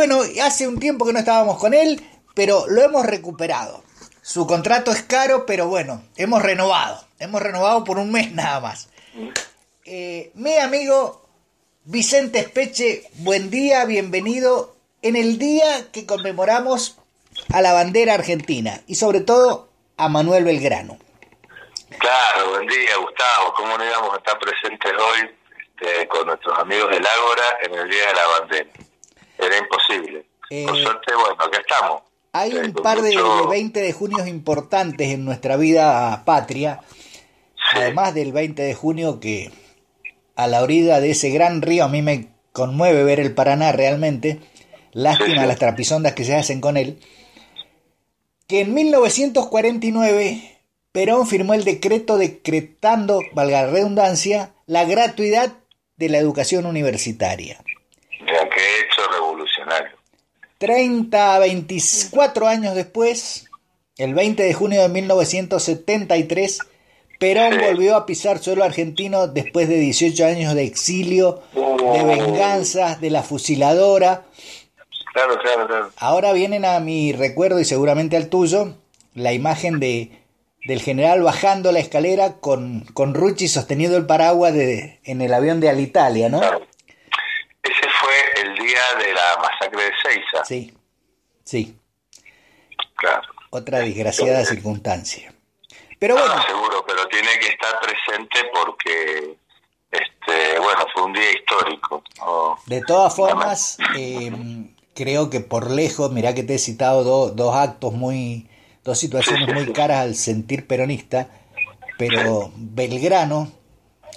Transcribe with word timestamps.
bueno, 0.00 0.22
hace 0.42 0.66
un 0.66 0.80
tiempo 0.80 1.04
que 1.04 1.12
no 1.12 1.18
estábamos 1.18 1.58
con 1.58 1.74
él, 1.74 2.02
pero 2.34 2.64
lo 2.68 2.80
hemos 2.80 3.04
recuperado. 3.04 3.84
Su 4.22 4.46
contrato 4.46 4.92
es 4.92 5.02
caro, 5.02 5.44
pero 5.44 5.68
bueno, 5.68 6.02
hemos 6.16 6.40
renovado. 6.40 7.04
Hemos 7.18 7.42
renovado 7.42 7.84
por 7.84 7.98
un 7.98 8.10
mes 8.10 8.32
nada 8.32 8.60
más. 8.60 8.88
Eh, 9.84 10.30
mi 10.32 10.56
amigo 10.56 11.28
Vicente 11.84 12.38
Espeche, 12.38 13.10
buen 13.16 13.50
día, 13.50 13.84
bienvenido 13.84 14.74
en 15.02 15.16
el 15.16 15.36
día 15.36 15.90
que 15.92 16.06
conmemoramos 16.06 16.96
a 17.52 17.60
la 17.60 17.74
bandera 17.74 18.14
argentina 18.14 18.80
y 18.86 18.94
sobre 18.94 19.20
todo 19.20 19.68
a 19.98 20.08
Manuel 20.08 20.44
Belgrano. 20.44 20.96
Claro, 21.98 22.52
buen 22.52 22.66
día 22.66 22.96
Gustavo, 22.96 23.52
¿cómo 23.54 23.76
no 23.76 23.84
íbamos 23.84 24.14
a 24.14 24.16
estar 24.16 24.38
presentes 24.38 24.92
hoy 24.98 25.30
este, 25.60 26.08
con 26.08 26.26
nuestros 26.26 26.58
amigos 26.58 26.88
del 26.88 27.06
Ágora 27.06 27.58
en 27.64 27.74
el 27.74 27.90
Día 27.90 28.06
de 28.06 28.14
la 28.14 28.26
Bandera? 28.28 28.70
Era 29.40 29.58
imposible. 29.58 30.24
Por 30.40 30.48
Eh, 30.50 30.66
suerte, 30.82 31.14
bueno, 31.14 31.42
acá 31.44 31.58
estamos. 31.60 32.02
Hay 32.32 32.52
Eh, 32.52 32.60
un 32.60 32.72
par 32.74 33.00
de, 33.02 33.12
mucho- 33.12 33.42
de 33.42 33.46
20 33.48 33.80
de 33.80 33.92
junio 33.92 34.26
importantes 34.26 35.08
en 35.08 35.24
nuestra 35.24 35.56
vida 35.56 36.22
patria, 36.24 36.80
Sí. 37.54 37.76
además 37.78 38.14
del 38.14 38.32
20 38.32 38.62
de 38.62 38.74
junio 38.74 39.20
que 39.20 39.50
a 40.36 40.46
la 40.46 40.62
orilla 40.62 41.00
de 41.00 41.10
ese 41.10 41.30
gran 41.30 41.60
río 41.62 41.84
a 41.84 41.88
mí 41.88 42.02
me 42.02 42.28
conmueve 42.52 43.04
ver 43.04 43.20
el 43.20 43.34
Paraná 43.34 43.72
realmente, 43.72 44.40
lástima 44.92 45.42
sí. 45.42 45.48
las 45.48 45.58
trapisondas 45.58 46.14
que 46.14 46.24
se 46.24 46.34
hacen 46.36 46.60
con 46.60 46.76
él, 46.76 46.98
que 48.46 48.60
en 48.60 48.74
1949 48.74 50.58
Perón 50.92 51.26
firmó 51.28 51.54
el 51.54 51.64
decreto 51.64 52.16
decretando, 52.18 53.20
valga 53.32 53.62
la 53.62 53.70
redundancia, 53.70 54.52
la 54.66 54.84
gratuidad 54.84 55.52
de 55.96 56.08
la 56.08 56.18
educación 56.18 56.66
universitaria. 56.66 57.62
Revolucionario. 59.70 59.98
30 60.58 61.34
a 61.34 61.38
24 61.38 62.46
años 62.46 62.74
después, 62.74 63.46
el 63.96 64.14
20 64.14 64.42
de 64.42 64.52
junio 64.54 64.82
de 64.82 64.88
1973, 64.88 66.58
Perón 67.18 67.58
volvió 67.58 67.96
a 67.96 68.06
pisar 68.06 68.38
suelo 68.38 68.64
argentino 68.64 69.26
después 69.26 69.68
de 69.68 69.76
18 69.78 70.24
años 70.26 70.54
de 70.54 70.64
exilio, 70.64 71.42
de 71.54 71.60
Oh. 71.60 72.06
venganzas, 72.06 73.00
de 73.00 73.10
la 73.10 73.22
fusiladora. 73.22 74.24
Claro, 75.12 75.38
claro, 75.38 75.66
claro. 75.66 75.90
Ahora 75.96 76.32
vienen 76.32 76.64
a 76.64 76.78
mi 76.80 77.12
recuerdo 77.12 77.58
y 77.60 77.64
seguramente 77.64 78.16
al 78.16 78.28
tuyo 78.28 78.74
la 79.14 79.32
imagen 79.32 79.80
de 79.80 80.12
del 80.66 80.82
general 80.82 81.22
bajando 81.22 81.72
la 81.72 81.78
escalera 81.78 82.34
con, 82.34 82.84
con 82.92 83.14
Rucci 83.14 83.48
sosteniendo 83.48 83.96
el 83.96 84.04
paraguas 84.04 84.52
de, 84.52 85.00
en 85.04 85.22
el 85.22 85.32
avión 85.32 85.58
de 85.58 85.70
Alitalia, 85.70 86.28
¿no? 86.28 86.40
Claro. 86.40 86.60
Fue 88.00 88.42
el 88.42 88.54
día 88.58 88.80
de 89.04 89.12
la 89.12 89.36
masacre 89.42 89.82
de 89.84 89.90
Seiza. 90.02 90.44
Sí, 90.44 90.74
sí, 91.44 91.76
Claro. 92.96 93.22
otra 93.50 93.78
desgraciada 93.78 94.44
circunstancia. 94.44 95.32
Pero 95.98 96.14
bueno, 96.16 96.42
seguro, 96.46 96.84
pero 96.86 97.06
tiene 97.08 97.38
que 97.38 97.48
estar 97.48 97.78
presente 97.80 98.50
porque, 98.54 99.36
este, 99.90 100.58
bueno, 100.60 100.84
fue 100.94 101.02
un 101.04 101.12
día 101.12 101.30
histórico. 101.32 102.02
¿no? 102.18 102.58
De 102.66 102.82
todas 102.82 103.14
formas, 103.14 103.78
eh, 103.96 104.30
creo 104.94 105.28
que 105.30 105.40
por 105.40 105.70
lejos, 105.70 106.10
mirá 106.12 106.34
que 106.34 106.42
te 106.42 106.54
he 106.54 106.58
citado 106.58 107.04
do- 107.04 107.30
dos 107.30 107.54
actos 107.54 107.92
muy, 107.92 108.48
dos 108.84 108.98
situaciones 108.98 109.48
muy 109.52 109.72
caras 109.72 109.98
al 110.00 110.14
sentir 110.14 110.66
peronista, 110.66 111.28
pero 111.98 112.50
Belgrano, 112.56 113.50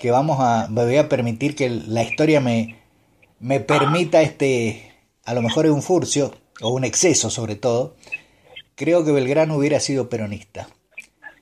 que 0.01 0.09
vamos 0.11 0.37
a, 0.39 0.67
me 0.69 0.85
voy 0.85 0.97
a 0.97 1.09
permitir 1.09 1.55
que 1.55 1.69
la 1.69 2.03
historia 2.03 2.39
me, 2.39 2.81
me 3.43 3.59
permita 3.59 4.21
este, 4.21 4.95
a 5.25 5.33
lo 5.33 5.41
mejor 5.41 5.65
es 5.65 5.71
un 5.71 5.83
furcio, 5.83 6.33
o 6.61 6.69
un 6.69 6.83
exceso 6.85 7.29
sobre 7.29 7.55
todo, 7.55 7.95
creo 8.75 9.03
que 9.03 9.11
Belgrano 9.11 9.55
hubiera 9.57 9.79
sido 9.79 10.07
peronista. 10.09 10.67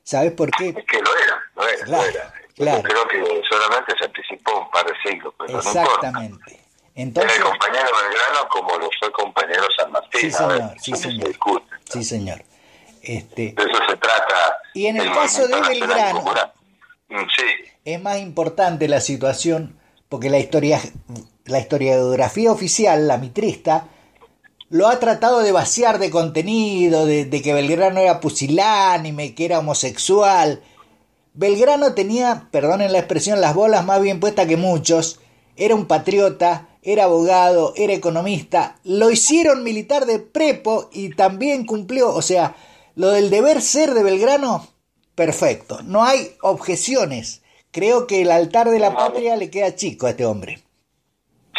¿Sabes 0.04 0.32
por 0.32 0.50
qué? 0.52 0.70
Es 0.70 0.76
que 0.86 0.98
lo 1.00 1.16
era, 1.16 1.42
lo 1.56 1.68
era, 1.68 1.86
Claro, 1.86 2.04
lo 2.04 2.10
era. 2.10 2.34
claro. 2.56 2.84
Creo 2.84 3.08
que 3.08 3.42
solamente 3.48 3.94
se 4.00 4.06
anticipó 4.06 4.62
un 4.62 4.72
par 4.72 4.86
de 4.86 4.94
siglos, 5.08 5.34
pero 5.38 5.54
no 5.54 5.58
importa. 5.60 5.82
Exactamente. 5.84 6.52
Era 6.54 6.62
Entonces, 6.96 7.38
el 7.38 7.44
compañero 7.44 7.86
Belgrano 8.04 8.50
como 8.50 8.78
lo 8.80 8.90
fue 9.00 9.12
compañero 9.12 9.64
San 9.78 9.92
Martín. 9.92 10.22
Sí, 10.22 10.26
ver, 10.28 10.34
señor, 10.34 10.76
sí, 10.82 10.92
no 10.92 10.98
se 10.98 11.04
señor. 11.04 11.36
sí 11.90 12.04
señor. 12.04 12.44
Este, 13.04 13.54
De 13.54 13.64
eso 13.64 13.80
se 13.90 13.98
trata. 13.98 14.58
Y 14.74 14.88
en 14.88 14.98
el 14.98 15.04
del 15.06 15.14
caso 15.14 15.48
de 15.48 15.62
Belgrano. 15.62 16.22
Mm, 17.10 17.16
Sí, 17.38 17.44
es 17.86 18.02
más 18.02 18.18
importante 18.20 18.88
la 18.88 19.02
situación 19.02 19.78
porque 20.10 20.30
la 20.30 20.40
historia 20.40 20.82
la 21.52 21.60
historiografía 21.60 22.52
oficial, 22.52 23.08
la 23.08 23.18
mitrista, 23.18 23.88
lo 24.72 24.88
ha 24.88 25.00
tratado 25.00 25.40
de 25.42 25.52
vaciar 25.52 26.00
de 26.00 26.10
contenido, 26.10 27.06
de, 27.06 27.30
que 27.30 27.54
Belgrano 27.54 28.00
era 28.00 28.22
pusilánime, 28.22 29.36
que 29.36 29.44
era 29.44 29.60
homosexual. 29.60 30.62
Belgrano 31.34 31.94
tenía, 31.94 32.48
perdonen 32.52 32.94
la 32.94 33.00
expresión, 33.00 33.42
las 33.42 33.54
bolas 33.54 33.86
más 33.86 34.02
bien 34.02 34.22
puestas 34.22 34.48
que 34.48 34.56
muchos. 34.56 35.20
Era 35.58 35.76
un 35.76 35.88
patriota, 35.88 36.70
era 36.84 37.04
abogado, 37.04 37.74
era 37.76 37.92
economista. 37.92 38.80
Lo 38.86 39.12
hicieron 39.12 39.62
militar 39.64 40.06
de 40.06 40.20
prepo 40.20 40.90
y 40.94 41.10
también 41.16 41.66
cumplió. 41.66 42.14
O 42.14 42.22
sea, 42.22 42.56
lo 42.96 43.10
del 43.10 43.30
deber 43.30 43.62
ser 43.62 43.94
de 43.94 44.04
Belgrano, 44.04 44.70
perfecto. 45.16 45.82
No 45.84 46.04
hay 46.04 46.36
objeciones. 46.42 47.42
Creo 47.72 48.08
que 48.08 48.22
el 48.22 48.32
altar 48.32 48.70
de 48.70 48.80
la 48.80 48.96
patria 48.96 49.36
le 49.36 49.50
queda 49.50 49.76
chico 49.76 50.08
a 50.08 50.12
este 50.12 50.26
hombre. 50.26 50.64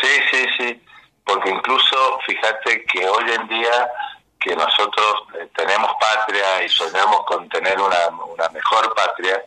Sí, 0.03 0.21
sí, 0.31 0.47
sí. 0.59 0.83
Porque 1.25 1.51
incluso, 1.51 2.19
fíjate 2.27 2.85
que 2.87 3.09
hoy 3.09 3.31
en 3.31 3.49
día 3.49 3.89
que 4.41 4.57
nosotros 4.57 5.15
eh, 5.39 5.49
tenemos 5.57 5.91
patria 6.01 6.65
y 6.65 6.69
soñamos 6.69 7.25
con 7.27 7.49
tener 7.49 7.81
una, 7.81 8.09
una 8.27 8.49
mejor 8.49 8.93
patria, 8.95 9.41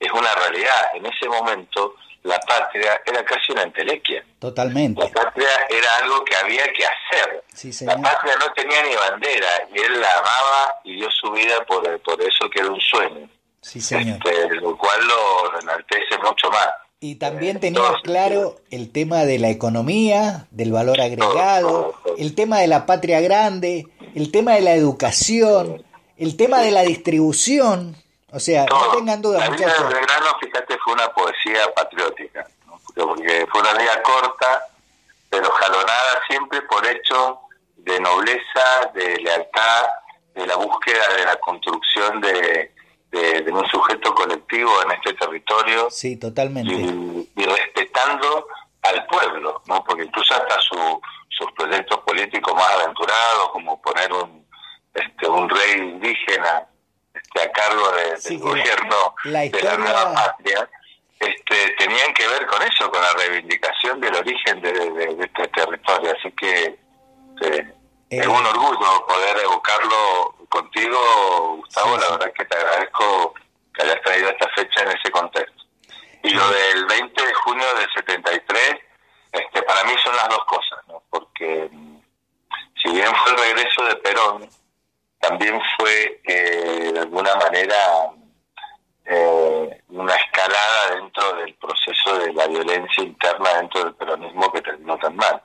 es 0.00 0.10
una 0.10 0.34
realidad. 0.34 0.90
En 0.94 1.06
ese 1.06 1.28
momento, 1.28 1.94
la 2.24 2.38
patria 2.40 3.00
era 3.06 3.24
casi 3.24 3.52
una 3.52 3.62
entelequia. 3.62 4.24
Totalmente. 4.40 5.00
La 5.00 5.10
patria 5.10 5.48
era 5.70 5.96
algo 5.98 6.24
que 6.24 6.34
había 6.36 6.64
que 6.72 6.84
hacer. 6.84 7.44
Sí, 7.54 7.68
La 7.68 7.72
señor. 7.94 8.02
patria 8.02 8.34
no 8.40 8.52
tenía 8.52 8.82
ni 8.82 8.96
bandera 8.96 9.48
y 9.72 9.78
él 9.80 10.00
la 10.00 10.18
amaba 10.18 10.74
y 10.82 10.96
dio 10.96 11.08
su 11.12 11.30
vida 11.30 11.64
por, 11.64 12.00
por 12.02 12.20
eso 12.20 12.50
que 12.50 12.60
era 12.60 12.68
un 12.70 12.80
sueño, 12.80 13.28
Sí, 13.60 13.80
señor. 13.80 14.18
este, 14.26 14.56
lo 14.56 14.76
cual 14.76 15.00
lo 15.06 15.60
enaltece 15.60 16.18
mucho 16.18 16.50
más. 16.50 16.68
Y 17.04 17.16
también 17.16 17.58
tenía 17.58 17.82
claro 18.04 18.60
el 18.70 18.92
tema 18.92 19.24
de 19.24 19.40
la 19.40 19.48
economía, 19.48 20.46
del 20.52 20.70
valor 20.70 21.00
agregado, 21.00 21.96
el 22.16 22.36
tema 22.36 22.60
de 22.60 22.68
la 22.68 22.86
patria 22.86 23.20
grande, 23.20 23.88
el 24.14 24.30
tema 24.30 24.52
de 24.52 24.60
la 24.60 24.74
educación, 24.74 25.84
el 26.16 26.36
tema 26.36 26.60
de 26.60 26.70
la 26.70 26.82
distribución. 26.82 27.96
O 28.30 28.38
sea, 28.38 28.66
no 28.66 28.92
tengan 28.92 29.20
duda, 29.20 29.40
la 29.40 29.50
vida 29.50 29.66
muchachos. 29.66 29.88
de 29.88 29.94
Belgrano, 29.96 30.26
fíjate, 30.40 30.78
fue 30.78 30.92
una 30.92 31.08
poesía 31.08 31.74
patriótica, 31.74 32.46
¿no? 32.68 32.78
porque, 32.86 33.02
porque 33.02 33.46
fue 33.50 33.60
una 33.62 33.72
vida 33.72 34.00
corta, 34.04 34.66
pero 35.28 35.50
jalonada 35.50 36.20
siempre 36.28 36.62
por 36.62 36.86
hecho 36.86 37.40
de 37.78 37.98
nobleza, 37.98 38.92
de 38.94 39.16
lealtad, 39.16 39.86
de 40.36 40.46
la 40.46 40.54
búsqueda 40.54 41.16
de 41.16 41.24
la 41.24 41.36
construcción 41.40 42.20
de, 42.20 42.71
de- 43.12 43.42
de 43.42 43.52
un 43.52 43.64
sujeto 43.68 44.14
colectivo 44.14 44.70
en 44.82 44.90
este 44.92 45.12
territorio 45.14 45.88
Sí, 45.90 46.16
totalmente. 46.18 46.72
y, 46.72 47.30
y 47.36 47.44
respetando 47.44 48.46
al 48.82 49.06
pueblo, 49.06 49.62
¿no? 49.66 49.84
porque 49.84 50.04
incluso 50.04 50.34
hasta 50.34 50.58
su- 50.60 51.00
sus 51.28 51.52
proyectos 51.52 51.98
políticos 52.00 52.54
más 52.54 52.70
aventurados, 52.72 53.50
como 53.52 53.80
poner 53.80 54.12
un, 54.12 54.46
este, 54.94 55.28
un 55.28 55.48
rey 55.48 55.72
indígena 55.78 56.66
este, 57.14 57.42
a 57.42 57.52
cargo 57.52 57.90
de- 57.92 58.10
del 58.10 58.18
Sí, 58.20 58.38
gobierno 58.38 59.14
la 59.24 59.40
de 59.40 59.46
historia- 59.46 59.70
la 59.72 59.76
nueva 59.78 60.14
patria, 60.14 60.68
este, 61.20 61.74
tenían 61.78 62.12
que 62.14 62.26
ver 62.26 62.46
con 62.46 62.60
eso, 62.62 62.90
con 62.90 63.00
la 63.00 63.12
reivindicación 63.12 64.00
del 64.00 64.14
origen 64.16 64.60
de, 64.60 64.72
de- 64.72 65.14
de 65.14 65.24
este 65.24 65.48
territorio. 65.48 66.12
Así 66.18 66.32
que 66.32 66.64
eh, 67.42 67.74
Eh, 68.10 68.18
es 68.20 68.26
un 68.26 68.44
orgullo 68.44 69.06
poder 69.06 69.36
evocarlo 69.44 70.34
contigo, 70.52 71.56
Gustavo. 71.56 71.96
Sí, 71.96 72.00
la 72.02 72.10
verdad 72.10 72.28
es 72.28 72.34
que 72.34 72.44
te 72.44 72.56
agradezco 72.56 73.34
que 73.74 73.82
hayas 73.82 74.02
traído 74.02 74.28
esta 74.28 74.48
fecha 74.50 74.82
en 74.82 74.88
ese 74.88 75.10
contexto. 75.10 75.62
Y 76.22 76.30
lo 76.30 76.48
del 76.48 76.86
20 76.86 77.26
de 77.26 77.34
junio 77.34 77.74
del 77.74 77.88
73, 77.94 78.76
este, 79.32 79.62
para 79.62 79.82
mí 79.84 79.92
son 80.04 80.14
las 80.14 80.28
dos 80.28 80.44
cosas, 80.44 80.78
¿no? 80.88 81.02
porque 81.10 81.68
mm, 81.72 82.00
si 82.82 82.90
bien 82.90 83.10
fue 83.16 83.32
el 83.32 83.38
regreso 83.38 83.84
de 83.84 83.96
Perón, 83.96 84.48
también 85.18 85.60
fue 85.78 86.20
eh, 86.24 86.90
de 86.92 87.00
alguna 87.00 87.34
manera 87.36 88.10
eh, 89.06 89.82
una 89.88 90.14
escalada 90.14 90.96
dentro 90.96 91.34
del 91.36 91.54
proceso 91.54 92.18
de 92.18 92.32
la 92.34 92.46
violencia 92.46 93.02
interna 93.02 93.54
dentro 93.54 93.84
del 93.84 93.94
peronismo 93.94 94.52
que 94.52 94.62
terminó 94.62 94.98
tan 94.98 95.16
mal. 95.16 95.42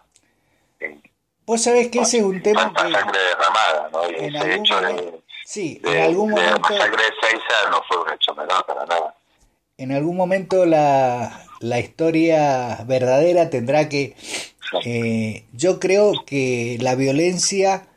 Eh, 0.79 0.99
Vos 1.47 1.63
sabés 1.63 1.87
que 1.87 1.99
ese 1.99 2.17
es 2.17 2.23
un 2.23 2.43
tema 2.43 2.71
que 2.73 2.79
sangre 2.91 3.19
derramada, 3.19 3.89
¿no? 3.91 4.11
Y 4.11 4.25
en 4.25 4.35
ese 4.35 4.37
algún 4.37 4.65
hecho 4.65 4.81
momento, 4.81 5.03
de, 5.03 5.21
sí, 5.45 5.79
de, 5.81 5.91
en 5.97 6.03
algún 6.03 6.29
de 6.35 6.41
la 6.41 6.47
momento, 6.49 6.69
masacre 6.69 7.03
de 7.03 7.11
Seiza 7.21 7.69
no 7.71 7.81
fue 7.87 8.01
un 8.03 8.13
hecho 8.13 8.35
menor 8.35 8.65
para 8.65 8.85
nada. 8.85 9.15
en 9.77 9.91
algún 9.93 10.17
momento 10.17 10.65
la, 10.65 11.45
la 11.61 11.79
historia 11.79 12.83
verdadera 12.85 13.49
tendrá 13.49 13.89
que 13.89 14.15
Eh, 14.83 15.45
yo 15.53 15.79
creo 15.79 16.25
que 16.25 16.77
la 16.81 16.95
violencia 16.95 17.87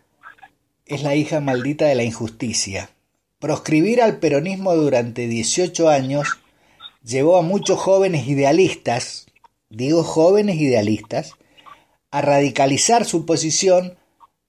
es 0.87 1.02
la 1.02 1.14
hija 1.14 1.41
maldita 1.41 1.87
de 1.87 1.94
la 1.94 2.05
injusticia. 2.05 2.91
Proscribir 3.38 4.02
al 4.02 4.19
peronismo 4.19 4.75
durante 4.75 5.26
18 5.26 5.88
años 5.88 6.38
llevó 7.02 7.38
a 7.38 7.43
muchos 7.43 7.79
jóvenes 7.79 8.29
idealistas, 8.29 9.26
digo 9.69 10.05
jóvenes 10.05 10.56
idealistas, 10.56 11.32
a 12.11 12.21
radicalizar 12.23 13.05
su 13.05 13.27
posición, 13.27 13.99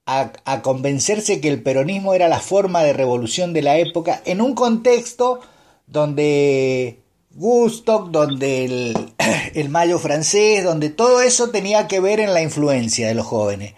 a, 0.06 0.32
a, 0.46 0.62
convencerse 0.62 1.42
que 1.42 1.48
el 1.48 1.62
peronismo 1.62 2.14
era 2.14 2.28
la 2.28 2.40
forma 2.40 2.84
de 2.84 2.94
revolución 2.94 3.54
de 3.54 3.62
la 3.62 3.78
época, 3.78 4.22
en 4.26 4.42
un 4.42 4.56
contexto 4.56 5.42
donde 5.86 7.02
Gustock, 7.34 8.10
donde 8.10 8.66
el, 8.66 9.14
el 9.56 9.70
Mayo 9.70 10.00
francés, 10.00 10.64
donde 10.64 10.90
todo 10.90 11.22
eso 11.22 11.50
tenía 11.50 11.88
que 11.88 12.00
ver 12.00 12.20
en 12.20 12.34
la 12.34 12.42
influencia 12.42 13.08
de 13.08 13.16
los 13.16 13.26
jóvenes. 13.26 13.74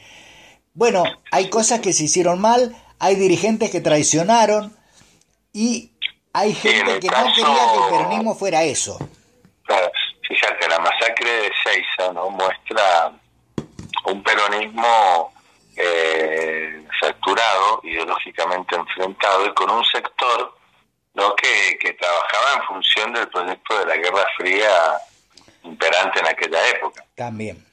Bueno, 0.73 1.03
hay 1.31 1.49
cosas 1.49 1.79
que 1.81 1.93
se 1.93 2.05
hicieron 2.05 2.39
mal, 2.39 2.75
hay 2.99 3.15
dirigentes 3.15 3.69
que 3.69 3.81
traicionaron 3.81 4.75
y 5.51 5.91
hay 6.33 6.53
gente 6.53 6.99
que 6.99 7.07
no 7.07 7.25
quería 7.35 7.71
que 7.73 7.83
el 7.83 7.89
peronismo 7.91 8.35
fuera 8.35 8.63
eso. 8.63 8.97
Claro, 9.63 9.91
fíjate, 10.27 10.67
la 10.67 10.79
masacre 10.79 11.29
de 11.29 11.51
Seiza 11.63 12.11
¿no? 12.13 12.31
muestra 12.31 13.13
un 14.05 14.23
peronismo 14.23 15.33
eh, 15.75 16.85
fracturado, 16.99 17.81
ideológicamente 17.83 18.75
enfrentado 18.75 19.45
y 19.45 19.53
con 19.53 19.69
un 19.69 19.83
sector 19.85 20.55
¿no? 21.13 21.35
que, 21.35 21.77
que 21.79 21.93
trabajaba 21.93 22.53
en 22.57 22.63
función 22.63 23.13
del 23.13 23.27
proyecto 23.29 23.79
de 23.79 23.85
la 23.85 23.97
Guerra 23.97 24.25
Fría 24.37 24.97
imperante 25.63 26.19
en 26.19 26.27
aquella 26.27 26.69
época. 26.69 27.05
También. 27.15 27.65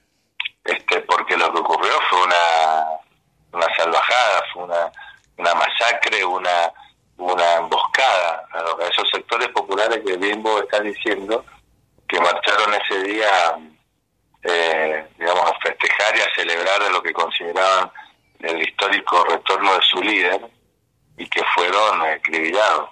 Este, 0.65 1.01
porque 1.01 1.37
lo 1.37 1.53
que 1.53 1.61
ocurrió 1.61 1.93
fue 2.09 2.23
una, 2.23 2.85
una 3.53 3.77
salvajada, 3.77 4.43
fue 4.53 4.65
una, 4.65 4.93
una 5.39 5.55
masacre, 5.55 6.25
una, 6.25 6.73
una 7.17 7.55
emboscada 7.57 8.47
a, 8.53 8.87
esos 8.87 9.09
sectores 9.11 9.49
populares 9.49 10.01
que 10.05 10.17
bien 10.17 10.43
vos 10.43 10.63
estás 10.63 10.83
diciendo, 10.83 11.45
que 12.07 12.21
marcharon 12.21 12.75
ese 12.75 13.03
día, 13.05 13.59
eh, 14.43 15.07
digamos, 15.19 15.51
a 15.51 15.59
festejar 15.61 16.17
y 16.17 16.21
a 16.21 16.35
celebrar 16.35 16.83
de 16.83 16.91
lo 16.91 17.03
que 17.03 17.13
consideraban 17.13 17.91
el 18.41 18.63
histórico 18.63 19.25
retorno 19.25 19.75
de 19.75 19.83
su 19.83 20.03
líder 20.03 20.41
y 21.19 21.29
que 21.29 21.43
fueron 21.55 22.01
acribillados 22.03 22.91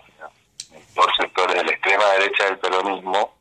por 0.94 1.14
sectores 1.16 1.56
de 1.56 1.64
la 1.64 1.70
extrema 1.70 2.04
derecha 2.18 2.44
del 2.44 2.58
peronismo, 2.58 3.38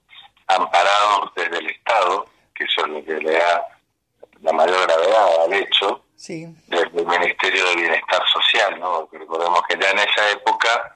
amparados 0.48 1.31
desde 1.36 1.57
el 1.57 1.69
Estado, 1.69 2.25
que 2.56 2.63
eso 2.63 2.86
es 2.86 2.88
lo 2.88 3.04
que 3.04 3.13
le 3.15 3.33
da 3.33 3.65
la 4.42 4.54
mayor 4.54 4.88
gravedad 4.88 5.44
al 5.44 5.54
hecho, 5.54 6.06
sí. 6.15 6.45
desde 6.68 7.00
el 7.00 7.06
Ministerio 7.06 7.65
de 7.69 7.75
Bienestar 7.75 8.21
Social, 8.31 8.80
¿no? 8.80 9.09
recordemos 9.12 9.62
que 9.68 9.77
ya 9.80 9.89
en 9.89 10.00
esa 10.00 10.31
época 10.31 10.95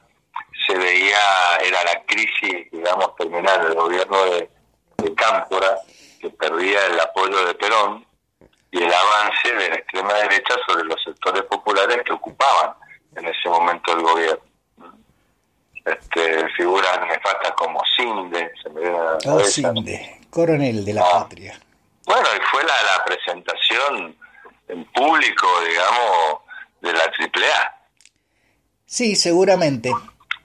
se 0.67 0.77
veía, 0.77 1.57
era 1.63 1.83
la 1.83 2.03
crisis, 2.05 2.71
digamos, 2.71 3.15
terminal 3.15 3.63
del 3.63 3.73
gobierno 3.73 4.25
de, 4.25 4.49
de 4.97 5.15
Cámpora, 5.15 5.77
que 6.21 6.29
perdía 6.29 6.85
el 6.87 6.99
apoyo 6.99 7.45
de 7.45 7.55
Perón, 7.55 8.05
y 8.71 8.77
el 8.81 8.93
avance 8.93 9.53
de 9.53 9.69
la 9.69 9.75
extrema 9.75 10.13
derecha 10.13 10.55
sobre 10.65 10.85
los 10.85 11.03
sectores 11.03 11.43
populares 11.43 11.97
que 12.05 12.13
ocupaban 12.13 12.73
en 13.17 13.25
ese 13.27 13.49
momento 13.49 13.91
el 13.93 14.01
gobierno. 14.01 14.43
Este, 15.83 16.47
figuras 16.51 16.99
nefastas 17.07 17.51
como 17.53 17.81
Cinde, 17.97 18.51
se 18.61 18.69
me 18.69 18.81
viene 18.81 18.97
a 18.97 19.03
la 19.03 19.13
Oh, 19.13 19.19
cabeza. 19.23 19.49
Cinde, 19.51 20.21
coronel 20.29 20.85
de 20.85 20.93
la 20.93 21.01
Ah. 21.01 21.19
patria. 21.23 21.59
Bueno, 22.05 22.27
y 22.37 22.39
fue 22.51 22.63
la, 22.63 22.83
la 22.83 23.03
presentación 23.03 24.15
en 24.67 24.85
público, 24.85 25.47
digamos, 25.67 26.41
de 26.81 26.93
la 26.93 27.03
AAA, 27.03 27.75
Sí, 28.85 29.15
seguramente. 29.15 29.91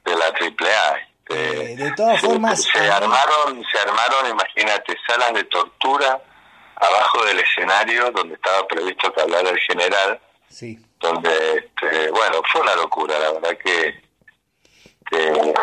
de 0.05 0.17
la 0.17 0.26
AAA. 0.26 1.08
Este, 1.28 1.73
Eh, 1.73 1.76
de 1.76 1.93
todas 1.93 2.20
se- 2.20 2.26
formas, 2.26 2.62
se 2.62 2.78
armaron, 2.78 3.62
se 3.70 3.78
armaron, 3.78 4.31
imagínate, 4.31 4.94
salas 5.06 5.34
de 5.34 5.44
tortura 5.44 6.23
abajo 6.76 7.25
del 7.25 7.40
escenario 7.40 8.11
donde 8.12 8.34
estaba 8.34 8.67
previsto 8.69 9.12
que 9.12 9.20
hablara 9.23 9.49
el 9.50 9.58
general, 9.61 10.20
Sí. 10.49 10.78
donde, 11.00 11.31
este, 11.31 12.11
bueno, 12.11 12.43
fue 12.52 12.61
una 12.61 12.75
locura, 12.76 13.19
la 13.19 13.32
verdad 13.32 13.58
que, 13.62 13.94
que- 15.11 15.55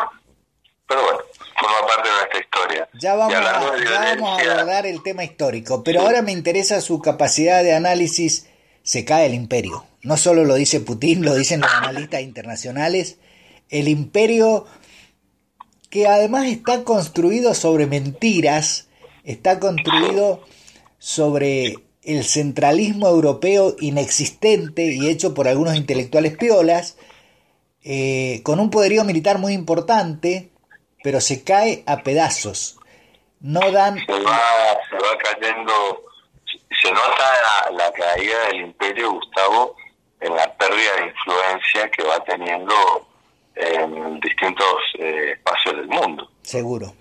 pero 0.88 1.02
bueno, 1.04 1.20
forma 1.60 1.88
parte 1.88 2.10
de 2.10 2.16
nuestra 2.16 2.40
historia. 2.40 2.90
Ya 2.94 3.16
vamos, 3.16 3.34
a, 3.36 3.42
ya 3.42 3.52
vamos 3.54 3.70
a 3.72 3.76
violencia, 3.76 4.52
abordar 4.54 4.86
el 4.86 5.02
tema 5.04 5.24
histórico, 5.24 5.84
pero 5.84 6.02
ahora 6.02 6.22
me 6.22 6.32
interesa 6.32 6.82
su 6.82 7.02
capacidad 7.02 7.64
de 7.64 7.74
análisis. 7.74 8.50
Se 8.84 9.06
cae 9.06 9.28
el 9.28 9.34
imperio. 9.34 9.86
No 10.02 10.18
solo 10.18 10.44
lo 10.44 10.56
dice 10.56 10.82
Putin, 10.82 11.24
lo 11.24 11.34
dicen 11.36 11.62
los 11.62 11.72
analistas 11.74 12.20
internacionales. 12.22 13.18
El 13.70 13.88
imperio 13.88 14.68
que 15.94 16.08
además 16.08 16.48
está 16.48 16.84
construido 16.84 17.54
sobre 17.54 17.86
mentiras, 17.86 18.90
está 19.24 19.60
construido 19.60 20.44
sobre 20.98 21.76
el 22.02 22.24
centralismo 22.24 23.08
europeo 23.08 23.76
inexistente 23.80 24.86
y 24.86 25.08
hecho 25.08 25.36
por 25.36 25.48
algunos 25.48 25.76
intelectuales 25.76 26.36
piolas, 26.36 26.98
eh, 27.84 28.42
con 28.42 28.60
un 28.60 28.72
poderío 28.72 29.04
militar 29.04 29.38
muy 29.38 29.54
importante, 29.54 30.50
pero 31.04 31.22
se 31.22 31.44
cae 31.44 31.84
a 31.86 32.02
pedazos. 32.02 32.80
No 33.40 33.72
dan... 33.72 34.00
se 34.00 34.14
va, 34.14 34.42
se 34.90 34.96
va 34.96 35.18
cayendo, 35.20 35.74
se 36.82 36.92
nota 36.92 37.70
la, 37.70 37.86
la 37.86 37.92
caída 37.92 38.48
del 38.48 38.62
imperio, 38.62 39.12
Gustavo, 39.12 39.76
en 40.22 40.36
la 40.36 40.52
pérdida 40.56 40.90
de 41.02 41.06
influencia 41.10 41.92
que 41.92 42.04
va 42.04 42.24
teniendo 42.24 43.13
en 43.56 44.20
distintos 44.20 44.76
eh, 45.00 45.34
espacios 45.34 45.76
del 45.78 45.88
mundo. 45.88 46.30
Seguro. 46.42 46.94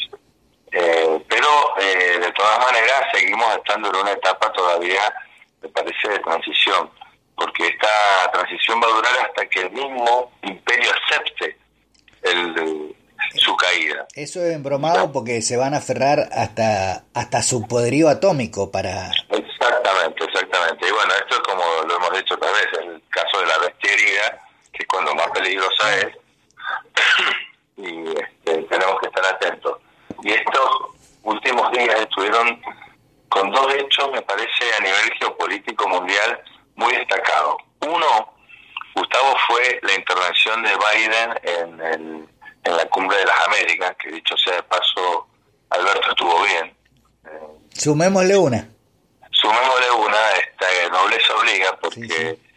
Eh, 0.70 1.24
pero 1.28 1.48
eh, 1.78 2.18
de 2.18 2.32
todas 2.32 2.58
maneras 2.60 3.02
seguimos 3.12 3.56
estando 3.56 3.90
en 3.90 3.96
una 3.96 4.12
etapa 4.12 4.50
todavía, 4.52 5.02
me 5.60 5.68
parece, 5.68 6.08
de 6.08 6.18
transición, 6.20 6.90
porque 7.36 7.68
esta 7.68 8.30
transición 8.32 8.80
va 8.82 8.86
a 8.86 8.96
durar 8.96 9.12
hasta 9.26 9.46
que 9.46 9.60
el 9.60 9.70
mismo 9.72 10.32
imperio 10.42 10.90
acepte 11.04 11.58
el, 12.22 12.94
su 13.34 13.56
caída. 13.56 14.06
Eso 14.14 14.44
es 14.44 14.54
embromado 14.54 15.12
porque 15.12 15.42
se 15.42 15.56
van 15.56 15.74
a 15.74 15.78
aferrar 15.78 16.28
hasta, 16.32 17.04
hasta 17.14 17.42
su 17.42 17.66
poderío 17.66 18.08
atómico 18.08 18.70
para... 18.70 19.10
Exactamente, 19.28 20.24
exactamente. 20.24 20.88
Y 20.88 20.90
bueno, 20.90 21.12
esto 21.14 21.34
es 21.34 21.40
como 21.40 21.62
lo 21.86 21.96
hemos 21.96 22.12
dicho 22.18 22.34
otra 22.34 22.50
vez, 22.50 22.66
el 22.80 23.02
caso 23.10 23.40
de 23.40 23.46
la 23.46 23.58
bestia 23.58 23.92
herida, 23.92 24.40
que 24.72 24.82
es 24.82 24.88
cuando 24.88 25.14
más 25.14 25.28
peligrosa 25.30 25.96
es, 25.98 26.21
y 27.76 28.08
este, 28.08 28.62
tenemos 28.64 29.00
que 29.00 29.06
estar 29.06 29.24
atentos. 29.26 29.78
Y 30.22 30.32
estos 30.32 30.68
últimos 31.22 31.70
días 31.72 32.00
estuvieron 32.00 32.60
con 33.28 33.50
dos 33.50 33.74
hechos, 33.74 34.10
me 34.12 34.22
parece, 34.22 34.74
a 34.78 34.82
nivel 34.82 35.12
geopolítico 35.18 35.88
mundial 35.88 36.40
muy 36.76 36.94
destacados. 36.94 37.56
Uno, 37.80 38.34
Gustavo, 38.94 39.34
fue 39.48 39.80
la 39.82 39.94
intervención 39.94 40.62
de 40.62 40.70
Biden 40.70 41.30
en, 41.42 41.80
el, 41.80 42.28
en 42.64 42.76
la 42.76 42.84
Cumbre 42.86 43.16
de 43.18 43.24
las 43.24 43.48
Américas, 43.48 43.96
que 43.98 44.10
dicho 44.10 44.36
sea 44.36 44.56
de 44.56 44.62
paso, 44.64 45.26
Alberto 45.70 46.10
estuvo 46.10 46.42
bien. 46.42 46.76
Sumémosle 47.74 48.36
una. 48.36 48.68
Sumémosle 49.30 49.90
una, 49.92 50.30
esta 50.32 50.88
nobleza 50.90 51.34
obliga, 51.36 51.78
porque 51.80 52.00
Sí, 52.00 52.08
sí. 52.08 52.51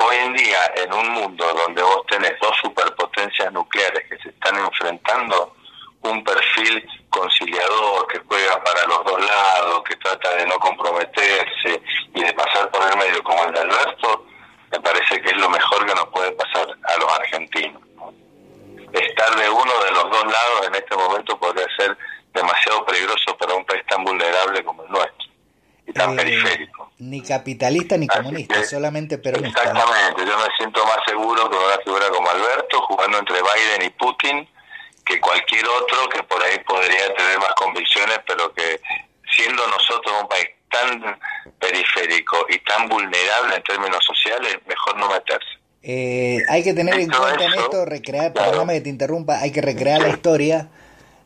Hoy 0.00 0.16
en 0.16 0.32
día, 0.34 0.72
en 0.76 0.92
un 0.92 1.08
mundo 1.10 1.44
donde 1.52 1.82
vos 1.82 2.02
tenés 2.08 2.32
dos 2.40 2.56
superpotencias 2.62 3.52
nucleares 3.52 4.08
que 4.08 4.18
se 4.18 4.30
están 4.30 4.56
enfrentando, 4.58 5.54
un 6.02 6.24
perfil 6.24 6.86
conciliador 7.10 8.06
que 8.08 8.20
juega 8.26 8.62
para 8.64 8.86
los 8.86 9.04
dos 9.04 9.20
lados, 9.20 9.82
que 9.84 9.96
trata 9.96 10.34
de 10.36 10.46
no 10.46 10.58
comprometerse 10.58 11.82
y 12.14 12.22
de 12.22 12.32
pasar 12.32 12.70
por 12.70 12.90
el 12.90 12.96
medio 12.96 13.22
como 13.22 13.44
el 13.44 13.52
de 13.52 13.60
Alberto, 13.60 14.26
me 14.72 14.80
parece 14.80 15.20
que 15.20 15.28
es 15.28 15.36
lo 15.36 15.50
mejor 15.50 15.84
que 15.84 15.94
nos 15.94 16.06
puede 16.06 16.32
pasar 16.32 16.66
a 16.84 16.96
los 16.96 17.12
argentinos. 17.12 17.82
¿no? 17.96 18.12
Estar 18.92 19.36
de 19.36 19.50
uno 19.50 19.84
de 19.84 19.90
los 19.90 20.10
dos 20.10 20.24
lados 20.24 20.66
en 20.68 20.74
este 20.76 20.96
momento 20.96 21.38
podría 21.38 21.66
ser 21.76 21.96
demasiado 22.32 22.86
peligroso 22.86 23.36
para 23.36 23.54
un 23.54 23.64
país 23.64 23.84
tan 23.86 24.04
vulnerable 24.04 24.64
como 24.64 24.84
el 24.84 24.90
nuestro 24.90 25.19
tan 25.92 26.12
Eh, 26.12 26.16
periférico. 26.16 26.90
Ni 26.98 27.22
capitalista 27.22 27.96
ni 27.96 28.06
Así 28.08 28.18
comunista, 28.18 28.54
que- 28.60 28.64
solamente 28.66 29.18
peronista. 29.18 29.60
Exactamente, 29.62 30.26
yo 30.26 30.38
me 30.38 30.56
siento 30.56 30.84
más 30.86 30.98
seguro 31.06 31.48
con 31.48 31.58
una 31.58 31.78
figura 31.84 32.08
como 32.10 32.28
Alberto, 32.30 32.80
jugando 32.82 33.18
entre 33.18 33.36
Biden 33.40 33.86
y 33.86 33.90
Putin, 33.90 34.48
que 35.04 35.18
cualquier 35.20 35.66
otro 35.66 36.08
que 36.10 36.22
por 36.24 36.42
ahí 36.42 36.58
podría 36.66 37.12
tener 37.14 37.38
más 37.38 37.54
convicciones, 37.56 38.18
pero 38.26 38.52
que 38.54 38.80
siendo 39.34 39.66
nosotros 39.68 40.14
un 40.22 40.28
país 40.28 40.46
tan 40.70 41.18
periférico 41.58 42.46
y 42.48 42.58
tan 42.60 42.88
vulnerable 42.88 43.56
en 43.56 43.62
términos 43.62 44.04
sociales, 44.04 44.58
mejor 44.66 44.96
no 44.98 45.08
meterse. 45.08 45.48
Eh, 45.82 46.38
hay 46.48 46.62
que 46.62 46.74
tener 46.74 46.94
en 47.00 47.08
cuenta 47.10 47.44
en 47.44 47.54
esto, 47.54 47.84
recrear, 47.86 48.32
claro. 48.32 48.50
perdóname 48.50 48.74
que 48.74 48.80
te 48.82 48.88
interrumpa, 48.90 49.38
hay 49.40 49.50
que 49.50 49.62
recrear 49.62 50.00
la 50.02 50.08
historia, 50.10 50.68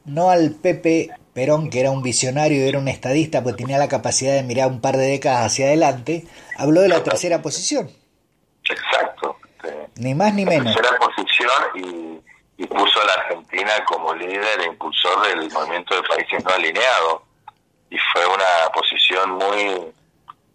no 0.05 0.31
al 0.31 0.53
Pepe 0.53 1.11
Perón, 1.35 1.69
que 1.69 1.81
era 1.81 1.91
un 1.91 2.03
visionario 2.03 2.65
y 2.65 2.69
era 2.69 2.79
un 2.79 2.87
estadista, 2.87 3.43
pues 3.43 3.57
tenía 3.57 3.77
la 3.77 3.89
capacidad 3.89 4.35
de 4.35 4.45
mirar 4.45 4.69
un 4.69 4.81
par 4.81 4.97
de 4.97 5.07
décadas 5.07 5.47
hacia 5.47 5.67
adelante, 5.67 6.25
habló 6.57 6.81
de 6.81 6.89
la 6.89 7.03
tercera 7.03 7.43
posición. 7.43 7.91
Exacto. 8.71 9.37
Ni 9.97 10.15
más 10.15 10.33
ni 10.33 10.45
menos. 10.45 10.75
Tercera 10.75 10.97
posición 10.99 11.51
y, 11.75 12.63
y, 12.63 12.67
puso 12.67 13.01
a 13.01 13.05
la 13.05 13.13
Argentina 13.15 13.85
como 13.85 14.15
líder 14.15 14.61
e 14.61 14.67
impulsor 14.67 15.27
del 15.27 15.51
movimiento 15.51 15.97
de 15.97 16.03
países 16.05 16.45
no 16.45 16.51
alineados. 16.51 17.23
Y 17.91 17.99
fue 18.13 18.27
una 18.27 18.73
posición 18.73 19.31
muy, 19.33 19.93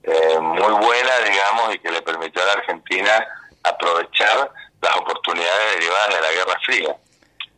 eh, 0.03 0.39
muy 0.39 0.85
buena, 0.85 1.19
digamos, 1.29 1.75
y 1.75 1.79
que 1.79 1.91
le 1.91 2.01
permitió 2.01 2.41
a 2.41 2.45
la 2.45 2.53
Argentina 2.53 3.27
aprovechar 3.63 4.49
las 4.81 4.95
oportunidades 4.95 5.75
derivadas 5.75 6.15
de 6.15 6.21
la 6.21 6.31
Guerra 6.31 6.59
Fría. 6.65 6.95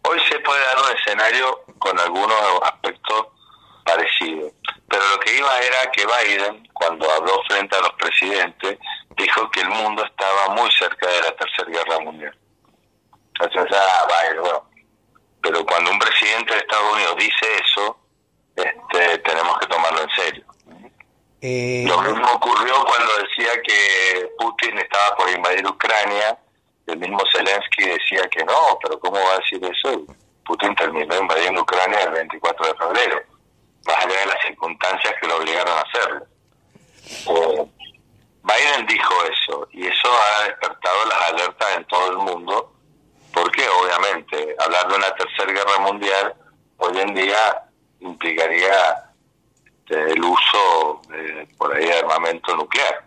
Hoy 0.10 0.20
se 0.28 0.40
puede 0.40 0.60
dar 0.66 0.78
un 0.80 0.98
escenario 0.98 1.71
con 1.82 2.00
algunos 2.00 2.62
aspectos 2.64 3.28
parecidos, 3.84 4.54
pero 4.88 5.04
lo 5.10 5.20
que 5.20 5.38
iba 5.38 5.60
era 5.60 5.92
que 5.92 6.06
Biden, 6.06 6.68
cuando 6.74 7.12
habló 7.12 7.42
frente 7.50 7.76
a 7.76 7.82
los 7.82 7.94
presidentes, 7.94 8.78
dijo 9.18 9.50
que 9.50 9.62
el 9.62 9.70
mundo 9.70 10.06
estaba 10.06 10.50
muy 10.56 10.70
cerca 10.72 11.08
de 11.08 11.22
la 11.22 11.36
Tercera 11.36 11.70
Guerra 11.70 12.00
Mundial. 12.00 12.38
Entonces, 13.40 13.78
ah, 13.78 14.08
Biden, 14.08 14.42
bueno, 14.42 14.70
pero 15.42 15.66
cuando 15.66 15.92
un 15.92 16.00
presidente 16.00 16.54
de 16.54 16.60
Estados 16.60 16.94
Unidos 16.94 17.16
dice 17.18 17.46
eso, 17.66 17.98
este, 18.56 19.18
tenemos 19.20 19.58
que 19.60 19.66
tomarlo 19.66 20.02
en 20.04 20.10
serio. 20.12 20.46
Eh, 21.42 21.84
lo 21.88 22.00
mismo 22.04 22.32
ocurrió 22.34 22.76
cuando 22.86 23.18
decía 23.18 23.50
que 23.64 24.30
Putin 24.38 24.78
estaba 24.78 25.16
por 25.16 25.28
invadir 25.32 25.66
Ucrania 25.66 26.38
el 26.92 26.98
mismo 26.98 27.20
Zelensky 27.32 27.86
decía 27.86 28.28
que 28.30 28.44
no, 28.44 28.78
pero 28.82 29.00
¿cómo 29.00 29.18
va 29.18 29.34
a 29.34 29.40
decir 29.40 29.64
eso? 29.64 30.06
Putin 30.46 30.76
terminó 30.76 31.16
invadiendo 31.18 31.62
Ucrania 31.62 32.02
el 32.04 32.12
24 32.12 32.68
de 32.68 32.76
febrero, 32.76 33.22
más 33.86 33.98
allá 33.98 34.20
de 34.20 34.26
las 34.26 34.42
circunstancias 34.46 35.14
que 35.20 35.28
lo 35.28 35.38
obligaron 35.38 35.78
a 35.78 35.82
hacerlo. 35.82 36.28
Biden 38.44 38.88
dijo 38.88 39.14
eso 39.26 39.68
y 39.72 39.86
eso 39.86 40.10
ha 40.10 40.48
despertado 40.48 41.06
las 41.06 41.30
alertas 41.30 41.78
en 41.78 41.86
todo 41.86 42.12
el 42.12 42.18
mundo 42.18 42.74
porque 43.34 43.64
obviamente 43.70 44.56
hablar 44.60 44.88
de 44.88 44.96
una 44.96 45.14
tercera 45.16 45.54
guerra 45.54 45.80
mundial 45.80 46.34
hoy 46.78 47.00
en 47.00 47.14
día 47.14 47.64
implicaría 48.00 49.14
este, 49.66 50.14
el 50.14 50.24
uso 50.24 51.02
de, 51.10 51.48
por 51.58 51.74
ahí 51.76 51.86
de 51.86 52.00
armamento 52.00 52.56
nuclear 52.56 53.06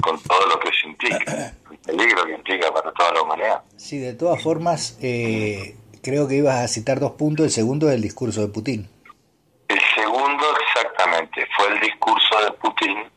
con 0.00 0.22
todo 0.22 0.46
lo 0.46 0.58
que 0.60 0.68
eso 0.68 0.86
implica 0.88 1.54
peligro 1.84 2.24
que 2.24 2.32
implica 2.32 2.72
para 2.72 2.92
toda 2.92 3.12
la 3.12 3.22
humanidad. 3.22 3.62
Sí, 3.76 3.98
de 3.98 4.14
todas 4.14 4.42
formas, 4.42 4.98
eh, 5.02 5.76
creo 6.04 6.28
que 6.28 6.36
ibas 6.36 6.56
a 6.56 6.68
citar 6.68 7.00
dos 7.00 7.12
puntos. 7.12 7.46
El 7.46 7.50
segundo 7.50 7.88
es 7.88 7.94
el 7.94 8.02
discurso 8.02 8.40
de 8.42 8.48
Putin. 8.48 8.88
El 9.68 9.80
segundo, 9.94 10.44
exactamente, 10.60 11.48
fue 11.56 11.68
el 11.68 11.80
discurso 11.80 12.44
de 12.44 12.52
Putin, 12.52 13.10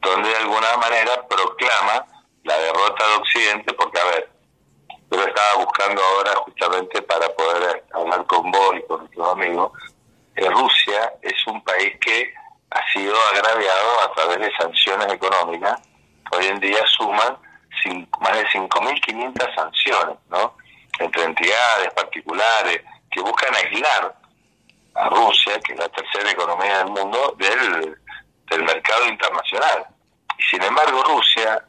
donde 0.00 0.28
de 0.28 0.36
alguna 0.36 0.76
manera 0.76 1.26
proclama 1.28 2.04
la 2.42 2.58
derrota 2.58 3.08
de 3.08 3.14
Occidente, 3.14 3.72
porque, 3.74 4.00
a 4.00 4.04
ver, 4.04 4.30
yo 5.10 5.24
estaba 5.24 5.64
buscando 5.64 6.02
ahora 6.02 6.34
justamente 6.44 7.00
para 7.02 7.28
poder 7.28 7.84
hablar 7.94 8.26
con 8.26 8.50
vos 8.50 8.74
y 8.76 8.86
con 8.88 8.98
nuestros 9.00 9.32
amigos, 9.32 9.72
que 10.34 10.50
Rusia 10.50 11.12
es 11.22 11.46
un 11.46 11.62
país 11.62 11.92
que 12.00 12.34
ha 12.70 12.92
sido 12.92 13.14
agraviado 13.32 14.00
a 14.04 14.12
través 14.14 14.38
de 14.40 14.50
sanciones 14.58 15.12
económicas, 15.12 15.80
hoy 16.32 16.46
en 16.46 16.58
día 16.58 16.84
suman 16.86 17.36
más 18.20 18.36
de 18.36 18.46
5.500 18.46 19.54
sanciones, 19.54 20.16
¿no? 20.30 20.54
Entre 20.98 21.24
entidades 21.24 21.92
particulares 21.94 22.82
que 23.10 23.20
buscan 23.20 23.54
aislar 23.54 24.14
a 24.94 25.08
Rusia, 25.08 25.58
que 25.64 25.72
es 25.72 25.78
la 25.78 25.88
tercera 25.88 26.30
economía 26.30 26.78
del 26.78 26.88
mundo, 26.88 27.34
del, 27.38 27.98
del 28.50 28.62
mercado 28.64 29.08
internacional. 29.08 29.86
Y 30.38 30.42
sin 30.44 30.62
embargo, 30.62 31.02
Rusia, 31.04 31.64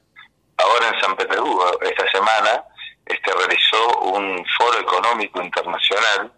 ahora 0.58 0.90
en 0.90 1.02
San 1.02 1.16
Petersburgo, 1.16 1.82
esta 1.82 2.12
semana, 2.12 2.64
este 3.06 3.32
realizó 3.34 4.00
un 4.00 4.46
foro 4.58 4.80
económico 4.80 5.42
internacional 5.42 6.32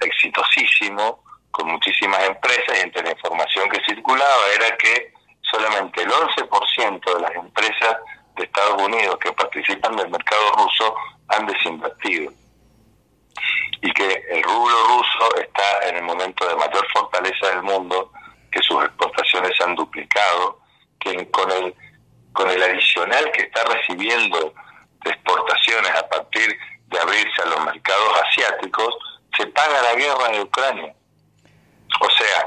exitosísimo, 0.00 1.22
con 1.50 1.68
muchísimas 1.68 2.22
empresas, 2.24 2.78
y 2.78 2.80
entre 2.80 3.02
la 3.02 3.10
información 3.10 3.68
que 3.68 3.84
circulaba 3.84 4.46
era 4.54 4.76
que 4.76 5.12
solamente 5.42 6.02
el 6.02 6.10
11% 6.10 7.14
de 7.14 7.20
las 7.20 7.34
empresas 7.34 7.96
de 8.36 8.44
Estados 8.44 8.82
Unidos 8.82 9.18
que 9.18 9.32
participan 9.32 9.96
del 9.96 10.10
mercado 10.10 10.52
ruso 10.52 10.94
han 11.28 11.46
desinvertido 11.46 12.32
y 13.80 13.92
que 13.92 14.24
el 14.30 14.42
rublo 14.42 14.76
ruso 14.88 15.36
está 15.36 15.88
en 15.88 15.96
el 15.96 16.02
momento 16.02 16.46
de 16.46 16.54
mayor 16.54 16.86
fortaleza 16.92 17.48
del 17.48 17.62
mundo, 17.62 18.12
que 18.50 18.62
sus 18.62 18.82
exportaciones 18.84 19.60
han 19.60 19.74
duplicado, 19.74 20.60
que 21.00 21.28
con 21.30 21.50
el 21.50 21.74
con 22.32 22.48
el 22.48 22.62
adicional 22.62 23.30
que 23.32 23.42
está 23.42 23.62
recibiendo 23.64 24.54
de 25.04 25.10
exportaciones 25.10 25.90
a 25.90 26.08
partir 26.08 26.58
de 26.86 26.98
abrirse 26.98 27.42
a 27.42 27.46
los 27.46 27.64
mercados 27.64 28.20
asiáticos, 28.26 28.94
se 29.36 29.46
paga 29.48 29.82
la 29.82 29.94
guerra 29.94 30.28
de 30.28 30.40
Ucrania. 30.40 30.94
O 32.00 32.08
sea, 32.10 32.46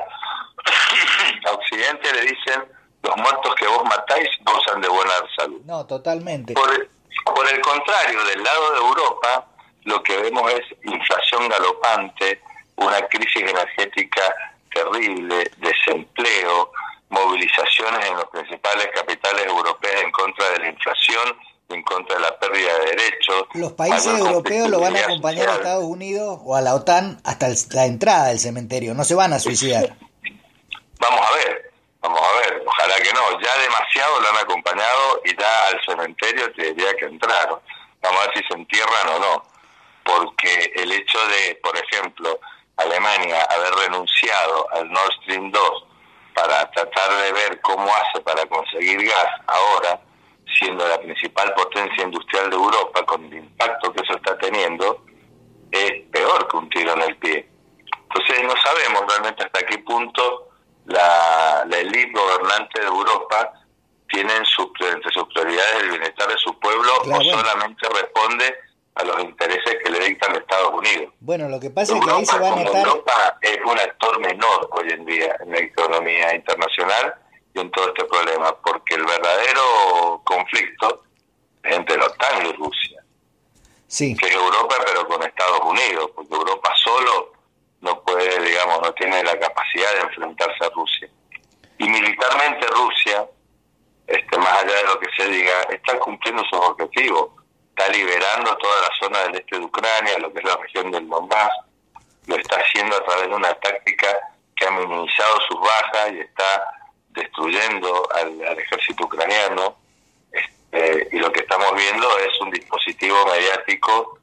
a 1.50 1.51
Occidente 1.51 2.13
le 2.13 2.22
dicen 2.22 2.65
los 3.05 3.17
muertos 3.17 3.55
que 3.55 3.67
vos 3.67 3.83
matáis 3.85 4.27
gozan 4.43 4.81
de 4.81 4.89
buena 4.89 5.13
salud. 5.38 5.62
No, 5.65 5.85
totalmente. 5.85 6.53
Por 6.53 6.69
el, 6.74 6.89
por 7.24 7.47
el 7.47 7.62
contrario, 7.62 8.24
del 8.25 8.43
lado 8.43 8.71
de 8.71 8.77
Europa, 8.79 9.45
lo 9.83 10.01
que 10.01 10.17
vemos 10.17 10.51
es 10.51 10.63
inflación 10.83 11.47
galopante, 11.47 12.41
una 12.77 13.00
crisis 13.07 13.43
energética 13.43 14.33
terrible, 14.74 15.50
desempleo, 15.57 16.71
movilizaciones 17.09 18.05
en 18.07 18.17
los 18.17 18.25
principales 18.25 18.88
capitales 18.93 19.45
europeos 19.45 20.03
en 20.03 20.12
contra 20.12 20.50
de 20.50 20.59
la 20.59 20.69
inflación, 20.69 21.38
en 21.69 21.81
contra 21.83 22.15
de 22.15 22.21
la 22.21 22.39
pérdida 22.39 22.79
de 22.79 22.85
derechos. 22.88 23.47
Los 23.53 23.71
países 23.74 24.17
europeos 24.17 24.69
lo 24.69 24.81
van 24.81 24.95
a 24.97 25.00
acompañar 25.00 25.50
a 25.50 25.53
Estados 25.53 25.85
Unidos 25.85 26.39
o 26.43 26.55
a 26.55 26.62
la 26.62 26.75
OTAN 26.75 27.21
hasta 27.24 27.47
la 27.71 27.85
entrada 27.85 28.27
del 28.27 28.39
cementerio, 28.39 28.93
no 28.93 29.03
se 29.03 29.15
van 29.15 29.31
a 29.33 29.39
suicidar. 29.39 29.95
Vamos 31.00 31.21
a 31.21 31.35
ver, 31.35 31.71
Vamos 32.05 32.21
a 32.21 32.39
ver, 32.39 32.63
ojalá 32.63 32.95
que 32.97 33.12
no. 33.13 33.41
Ya 33.41 33.57
demasiado 33.57 34.21
lo 34.21 34.29
han 34.29 34.38
acompañado 34.38 35.21
y 35.25 35.35
ya 35.35 35.67
al 35.69 35.81
cementerio 35.85 36.53
te 36.53 36.71
diría 36.71 36.95
que 36.97 37.05
entraron. 37.05 37.59
Vamos 38.00 38.21
a 38.21 38.27
ver 38.27 38.38
si 38.38 38.43
se 38.47 38.53
entierran 38.53 39.09
o 39.09 39.19
no. 39.19 39.43
Porque 40.03 40.71
el 40.75 40.91
hecho 40.91 41.17
de, 41.27 41.55
por 41.63 41.75
ejemplo, 41.75 42.39
Alemania 42.77 43.41
haber 43.50 43.74
renunciado 43.74 44.71
al 44.74 44.91
Nord 44.91 45.12
Stream 45.24 45.51
2 45.51 45.85
para 46.35 46.69
tratar 46.69 47.15
de 47.15 47.31
ver 47.31 47.59
cómo 47.62 47.91
hace 47.95 48.21
para 48.21 48.45
conseguir 48.45 49.03
gas 49.03 49.41
ahora, 49.47 50.00
siendo 50.59 50.88
la 50.88 51.00
principal 51.00 51.51
potencia 51.55 52.03
industrial 52.03 52.51
de 52.51 52.55
Europa, 52.55 53.03
con 53.07 53.25
el 53.25 53.33
impacto 53.33 53.91
que 53.93 54.03
eso 54.03 54.15
está 54.17 54.38
teniendo, 54.38 55.03
es 55.71 55.91
peor 56.12 56.47
que 56.50 56.57
un 56.57 56.69
tiro 56.69 56.93
en 56.93 57.01
el 57.01 57.17
pie. 57.17 57.50
Entonces 57.89 58.43
no 58.43 58.53
sabemos 58.62 59.05
realmente 59.07 59.43
hasta 59.43 59.65
qué 59.65 59.79
punto 59.79 60.51
la, 60.86 61.65
la 61.68 61.77
élite 61.77 62.12
gobernante 62.12 62.80
de 62.82 62.88
Europa 62.88 63.54
tiene 64.08 64.34
sus, 64.46 64.68
entre 64.82 65.12
sus 65.12 65.25
prioridades 65.34 65.82
el 65.82 65.89
bienestar 65.89 66.27
de 66.27 66.38
su 66.38 66.58
pueblo 66.60 66.92
o 67.01 67.24
solamente 67.24 67.88
responde 67.89 68.56
a 68.96 69.04
los 69.04 69.20
intereses 69.20 69.77
que 69.84 69.89
le 69.89 70.00
dictan 70.00 70.36
Estados 70.36 70.74
Unidos. 70.74 71.13
Bueno, 71.20 71.50
lo 71.50 71.60
que 71.60 71.70
pasa 71.70 71.98
es 71.98 72.06
que 72.06 72.12
ahí 72.12 72.25
se 72.25 72.39
va 72.39 72.54
a 72.54 72.56
notar... 72.56 72.88
Europa 72.88 73.38
es 73.42 73.60
un 73.65 73.77
actor 73.77 74.20
menor 74.20 74.70
hoy 74.72 74.89
en 74.89 75.06
día 75.06 75.36
en 75.42 75.51
la 75.51 75.60
economía 75.60 76.34
internacional 76.34 77.15
y 77.54 77.60
en 77.60 77.72
todo 77.72 77.88
este 77.88 78.06
problema, 78.06 78.56
porque 78.62 78.96
el 78.96 79.06
verdadero 79.06 80.22
conflicto 80.24 81.04
es 81.63 81.75
entre 81.75 81.98
la 81.98 82.06
OTAN 82.06 82.48
y 82.48 82.54
Rusia. 82.54 83.04
Sí. 83.88 84.15
Que 84.15 84.27
es 84.27 84.34
Europa, 84.34 84.75
pero 84.86 85.08
con 85.08 85.24
Estados 85.24 85.62
Unidos, 85.62 86.12
porque 86.15 86.34
Europa 86.34 86.74
solo 86.84 87.34
no 87.82 88.01
puede, 88.01 88.41
digamos, 88.41 88.82
no 88.82 88.94
tiene 88.94 89.24
la 89.24 89.38
capacidad 89.39 89.94
de 89.94 90.01
enfrentarse 90.01 90.65
a 90.65 90.70
Rusia. 90.70 91.10
Y 91.77 91.88
militarmente 91.88 92.67
Rusia, 92.67 93.25
este, 94.08 94.38
más 94.38 94.63
allá 94.63 94.75
de 94.75 94.84
lo 94.84 95.00
que 95.00 95.10
se 95.17 95.27
diga, 95.29 95.62
está 95.70 95.98
cumpliendo 96.00 96.44
sus 96.46 96.60
objetivos. 96.60 97.32
Está 97.70 97.91
liberando 97.91 98.55
toda 98.58 98.82
la 98.82 98.96
zona 99.00 99.20
del 99.24 99.36
este 99.36 99.60
de 99.60 99.65
Ucrania, 99.65 100.17
lo 100.20 100.32
que 100.32 100.39
es 100.39 100.46
la 100.46 100.58
región 100.58 100.91
del 100.91 101.08
Donbass. 101.08 101.51
Lo 102.27 102.36
está 102.38 102.55
haciendo 102.58 102.96
a 102.96 103.03
través 103.03 103.27
de 103.27 103.36
una 103.36 103.53
táctica 103.55 104.08
que 104.55 104.65
ha 104.65 104.72
minimizado 104.72 105.38
sus 105.50 105.60
bajas 105.60 106.13
y 106.13 106.20
está 106.20 106.63
destruyendo 107.10 108.08
al, 108.13 108.41
ejército 108.58 109.05
ucraniano. 109.05 109.75
Este, 110.32 111.10
y 111.12 111.20
lo 111.20 111.32
que 111.32 111.41
estamos 111.41 111.74
viendo 111.75 112.08
es 112.20 112.39
un 112.41 112.51
dispositivo 112.51 113.25
mediático 113.25 114.14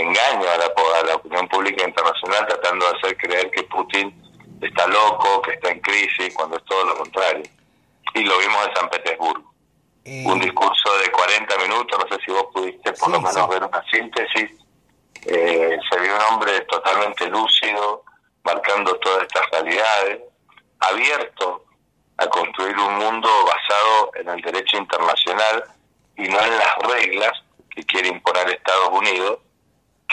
engaño 0.00 0.48
a 0.48 0.56
la, 0.58 0.66
a 0.66 1.06
la 1.06 1.14
opinión 1.16 1.48
pública 1.48 1.86
internacional 1.86 2.46
tratando 2.46 2.86
de 2.86 2.96
hacer 2.98 3.16
creer 3.16 3.50
que 3.50 3.62
Putin 3.64 4.14
está 4.60 4.86
loco, 4.86 5.42
que 5.42 5.52
está 5.52 5.70
en 5.70 5.80
crisis, 5.80 6.34
cuando 6.34 6.56
es 6.56 6.64
todo 6.64 6.84
lo 6.84 6.96
contrario. 6.96 7.42
Y 8.14 8.24
lo 8.24 8.38
vimos 8.38 8.66
en 8.68 8.74
San 8.76 8.88
Petersburgo. 8.88 9.54
Eh, 10.04 10.24
un 10.26 10.38
discurso 10.38 10.98
de 11.02 11.10
40 11.10 11.58
minutos, 11.58 11.98
no 11.98 12.16
sé 12.16 12.22
si 12.24 12.30
vos 12.30 12.46
pudiste 12.52 12.92
por 12.92 13.10
lo 13.10 13.20
menos 13.20 13.48
ver 13.48 13.64
una 13.64 13.82
síntesis. 13.90 14.50
Eh, 15.26 15.78
se 15.90 16.00
vio 16.00 16.14
un 16.14 16.22
hombre 16.34 16.60
totalmente 16.62 17.26
lúcido, 17.28 18.04
marcando 18.44 18.94
todas 18.96 19.22
estas 19.22 19.50
realidades, 19.50 20.20
abierto 20.80 21.64
a 22.18 22.26
construir 22.26 22.76
un 22.76 22.98
mundo 22.98 23.28
basado 23.46 24.10
en 24.16 24.28
el 24.28 24.40
derecho 24.42 24.76
internacional 24.76 25.64
y 26.16 26.28
no 26.28 26.38
en 26.38 26.58
las 26.58 26.76
reglas 26.82 27.32
que 27.70 27.82
quiere 27.84 28.08
imponer 28.08 28.50
Estados 28.50 28.90
Unidos, 28.90 29.38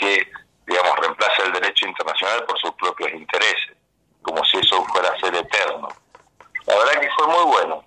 que, 0.02 0.26
digamos, 0.66 0.96
reemplaza 0.98 1.44
el 1.46 1.52
derecho 1.52 1.86
internacional 1.86 2.44
por 2.44 2.58
sus 2.58 2.72
propios 2.72 3.12
intereses, 3.12 3.76
como 4.20 4.44
si 4.44 4.58
eso 4.58 4.84
fuera 4.86 5.08
a 5.08 5.20
ser 5.20 5.34
eterno. 5.34 5.88
La 6.66 6.76
verdad 6.76 7.00
que 7.00 7.08
fue 7.16 7.26
muy 7.28 7.52
bueno. 7.52 7.84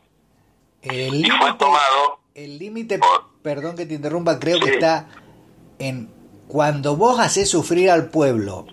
El 0.82 1.26
y 1.26 1.30
fue 1.30 1.54
tomado... 1.54 2.20
El 2.34 2.58
límite, 2.60 3.00
perdón 3.42 3.78
que 3.78 3.86
te 3.86 3.94
interrumpa, 3.94 4.40
creo 4.40 4.60
que 4.60 4.72
está 4.72 5.08
en 5.80 6.14
cuando 6.50 6.98
vos 6.98 7.20
haces 7.20 7.50
sufrir 7.50 7.90
al 7.90 8.10
pueblo, 8.10 8.66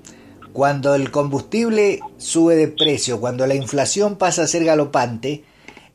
cuando 0.53 0.97
el 0.97 1.13
combustible 1.13 2.01
sube 2.19 2.57
de 2.57 2.67
precio, 2.67 3.21
cuando 3.21 3.47
la 3.47 3.55
inflación 3.55 4.19
pasa 4.19 4.43
a 4.43 4.47
ser 4.49 4.65
galopante, 4.65 5.45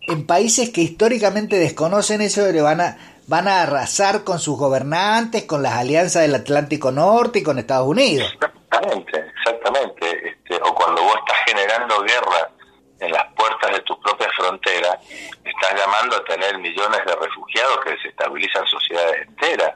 en 0.07 0.25
países 0.25 0.69
que 0.69 0.81
históricamente 0.81 1.59
desconocen 1.59 2.21
eso 2.21 2.49
le 2.49 2.61
van 2.61 2.79
a 2.79 2.97
van 3.27 3.47
a 3.47 3.61
arrasar 3.61 4.23
con 4.23 4.39
sus 4.39 4.57
gobernantes, 4.57 5.43
con 5.43 5.61
las 5.61 5.73
alianzas 5.73 6.23
del 6.23 6.35
Atlántico 6.35 6.91
Norte 6.91 7.39
y 7.39 7.43
con 7.43 7.59
Estados 7.59 7.87
Unidos. 7.87 8.33
Exactamente, 8.33 9.31
exactamente. 9.37 10.29
Este, 10.29 10.55
o 10.63 10.73
cuando 10.73 11.03
vos 11.03 11.15
estás 11.17 11.37
generando 11.45 12.01
guerra 12.03 12.49
en 12.99 13.11
las 13.11 13.25
puertas 13.33 13.71
de 13.71 13.81
tus 13.81 13.97
propias 13.99 14.29
fronteras, 14.35 14.97
estás 15.43 15.75
llamando 15.77 16.15
a 16.15 16.23
tener 16.23 16.57
millones 16.57 17.01
de 17.05 17.15
refugiados 17.15 17.79
que 17.83 17.91
desestabilizan 17.91 18.65
sociedades 18.65 19.27
enteras 19.27 19.75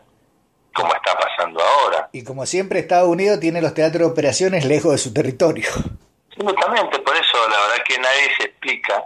como 0.73 0.93
está 0.95 1.17
pasando 1.17 1.61
ahora. 1.61 2.09
Y 2.13 2.23
como 2.23 2.45
siempre, 2.45 2.79
Estados 2.79 3.09
Unidos 3.09 3.41
tiene 3.41 3.61
los 3.61 3.73
teatros 3.73 4.07
de 4.07 4.13
operaciones 4.13 4.63
lejos 4.65 4.93
de 4.93 4.97
su 4.97 5.13
territorio. 5.13 5.67
Absolutamente, 6.29 6.99
por 6.99 7.15
eso 7.17 7.37
la 7.49 7.59
verdad 7.59 7.83
que 7.85 7.99
nadie 7.99 8.35
se 8.37 8.43
explica 8.45 9.03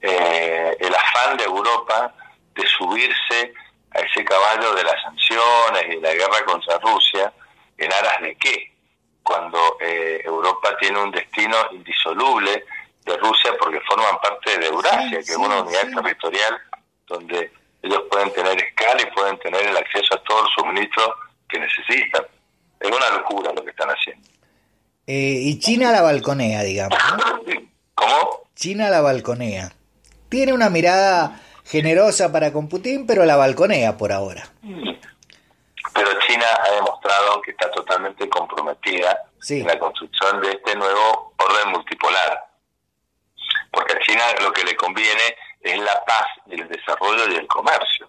eh, 0.00 0.76
el 0.80 0.92
afán 0.92 1.36
de 1.36 1.44
Europa 1.44 2.12
de 2.56 2.66
subirse 2.66 3.54
a 3.94 4.00
ese 4.00 4.24
caballo 4.24 4.74
de 4.74 4.84
las 4.84 5.00
sanciones 5.02 5.84
y 5.90 6.00
la 6.00 6.12
guerra 6.12 6.44
contra 6.46 6.78
Rusia, 6.78 7.32
en 7.76 7.92
aras 7.92 8.20
de 8.22 8.36
qué, 8.36 8.72
cuando 9.22 9.58
eh, 9.80 10.22
Europa 10.24 10.76
tiene 10.80 11.02
un 11.02 11.10
destino 11.10 11.56
indisoluble 11.72 12.64
de 13.04 13.16
Rusia 13.18 13.52
porque 13.58 13.80
forman 13.80 14.18
parte 14.20 14.58
de 14.58 14.66
Eurasia, 14.66 15.10
que 15.10 15.32
es 15.32 15.36
una 15.36 15.62
unidad 15.62 15.88
territorial 15.94 16.58
donde 17.06 17.52
ellos 17.82 18.02
pueden 18.10 18.32
tener 18.32 18.62
escala 18.62 19.02
y 19.02 19.14
pueden 19.14 19.38
tener 19.38 19.66
el 19.66 19.76
acceso 19.76 20.14
a 20.14 20.22
todo 20.24 20.42
el 20.44 20.48
suministro 20.56 21.14
que 21.48 21.58
necesitan. 21.58 22.24
Es 22.80 22.90
una 22.90 23.10
locura 23.10 23.52
lo 23.52 23.64
que 23.64 23.70
están 23.70 23.88
haciendo. 23.88 24.28
Eh, 25.06 25.40
y 25.42 25.58
China 25.58 25.90
la 25.90 26.02
balconea, 26.02 26.62
digamos. 26.62 26.98
¿Cómo? 27.94 28.48
China 28.54 28.90
la 28.90 29.00
balconea. 29.00 29.72
Tiene 30.28 30.52
una 30.52 30.68
mirada 30.68 31.40
generosa 31.68 32.32
para 32.32 32.52
con 32.52 32.68
Putin, 32.68 33.06
pero 33.06 33.24
la 33.24 33.36
balconea 33.36 33.96
por 33.96 34.10
ahora. 34.10 34.48
Pero 34.62 36.10
China 36.26 36.46
ha 36.64 36.70
demostrado 36.72 37.42
que 37.42 37.50
está 37.50 37.70
totalmente 37.70 38.28
comprometida 38.28 39.24
en 39.48 39.66
la 39.66 39.78
construcción 39.78 40.40
de 40.40 40.52
este 40.52 40.74
nuevo 40.76 41.34
orden 41.36 41.72
multipolar. 41.72 42.46
Porque 43.70 43.92
a 43.92 44.00
China 44.00 44.24
lo 44.40 44.52
que 44.52 44.64
le 44.64 44.74
conviene 44.76 45.36
es 45.60 45.78
la 45.78 46.02
paz, 46.06 46.26
el 46.50 46.66
desarrollo 46.68 47.28
y 47.30 47.36
el 47.36 47.46
comercio. 47.46 48.08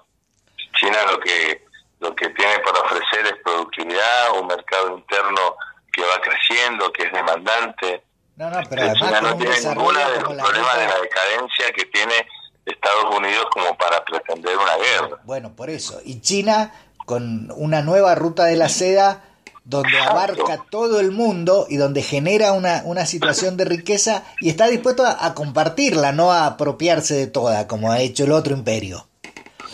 China 0.79 0.97
lo 1.11 1.19
que 1.19 1.67
lo 1.99 2.15
que 2.15 2.29
tiene 2.29 2.59
para 2.59 2.79
ofrecer 2.79 3.25
es 3.25 3.43
productividad, 3.43 4.39
un 4.39 4.47
mercado 4.47 4.97
interno 4.97 5.57
que 5.91 6.01
va 6.01 6.21
creciendo, 6.21 6.93
que 6.93 7.03
es 7.03 7.11
demandante. 7.11 8.03
No, 8.37 8.49
no, 8.49 8.61
pero 8.69 8.93
China 8.93 9.19
no 9.19 9.37
tiene 9.37 9.59
ninguna 9.59 10.09
de 10.11 10.21
los 10.21 10.33
problemas 10.33 10.77
de 10.77 10.87
la 10.87 10.99
decadencia 11.01 11.71
que 11.75 11.85
tiene 11.87 12.25
Estados 12.69 13.15
Unidos 13.15 13.45
como 13.51 13.75
para 13.77 14.03
pretender 14.03 14.57
una 14.57 14.77
guerra. 14.77 15.21
Bueno, 15.23 15.55
por 15.55 15.69
eso. 15.69 15.99
Y 16.03 16.21
China 16.21 16.73
con 17.05 17.51
una 17.55 17.81
nueva 17.81 18.13
ruta 18.13 18.45
de 18.45 18.55
la 18.55 18.69
seda 18.69 19.23
donde 19.63 19.99
abarca 19.99 20.63
todo 20.69 20.99
el 20.99 21.11
mundo 21.11 21.67
y 21.69 21.77
donde 21.77 22.01
genera 22.01 22.53
una, 22.53 22.81
una 22.85 23.05
situación 23.05 23.57
de 23.57 23.65
riqueza 23.65 24.23
y 24.41 24.49
está 24.49 24.67
dispuesto 24.67 25.03
a, 25.05 25.33
compartirla, 25.35 26.11
no 26.11 26.31
a 26.31 26.45
apropiarse 26.45 27.13
de 27.15 27.27
toda, 27.27 27.67
como 27.67 27.91
ha 27.91 27.99
hecho 27.99 28.23
el 28.23 28.31
otro 28.31 28.53
imperio. 28.53 29.07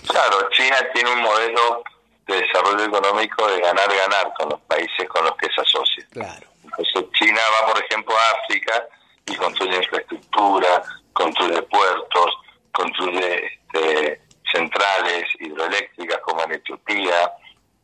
Claro, 0.07 0.49
China 0.51 0.77
tiene 0.93 1.11
un 1.11 1.21
modelo 1.21 1.83
de 2.27 2.41
desarrollo 2.41 2.85
económico 2.85 3.47
de 3.47 3.61
ganar-ganar 3.61 4.33
con 4.37 4.49
los 4.49 4.59
países 4.61 5.07
con 5.07 5.23
los 5.23 5.35
que 5.37 5.47
se 5.47 5.61
asocia. 5.61 6.05
Claro. 6.11 6.47
Entonces 6.63 7.11
China 7.13 7.39
va, 7.53 7.73
por 7.73 7.83
ejemplo, 7.83 8.15
a 8.17 8.43
África 8.43 8.87
y 9.27 9.35
construye 9.35 9.77
infraestructura, 9.77 10.83
construye 11.13 11.61
puertos, 11.63 12.31
construye 12.75 13.45
este, 13.45 14.21
centrales 14.51 15.25
hidroeléctricas 15.39 16.19
como 16.19 16.43
en 16.43 16.53
Etiopía, 16.53 17.31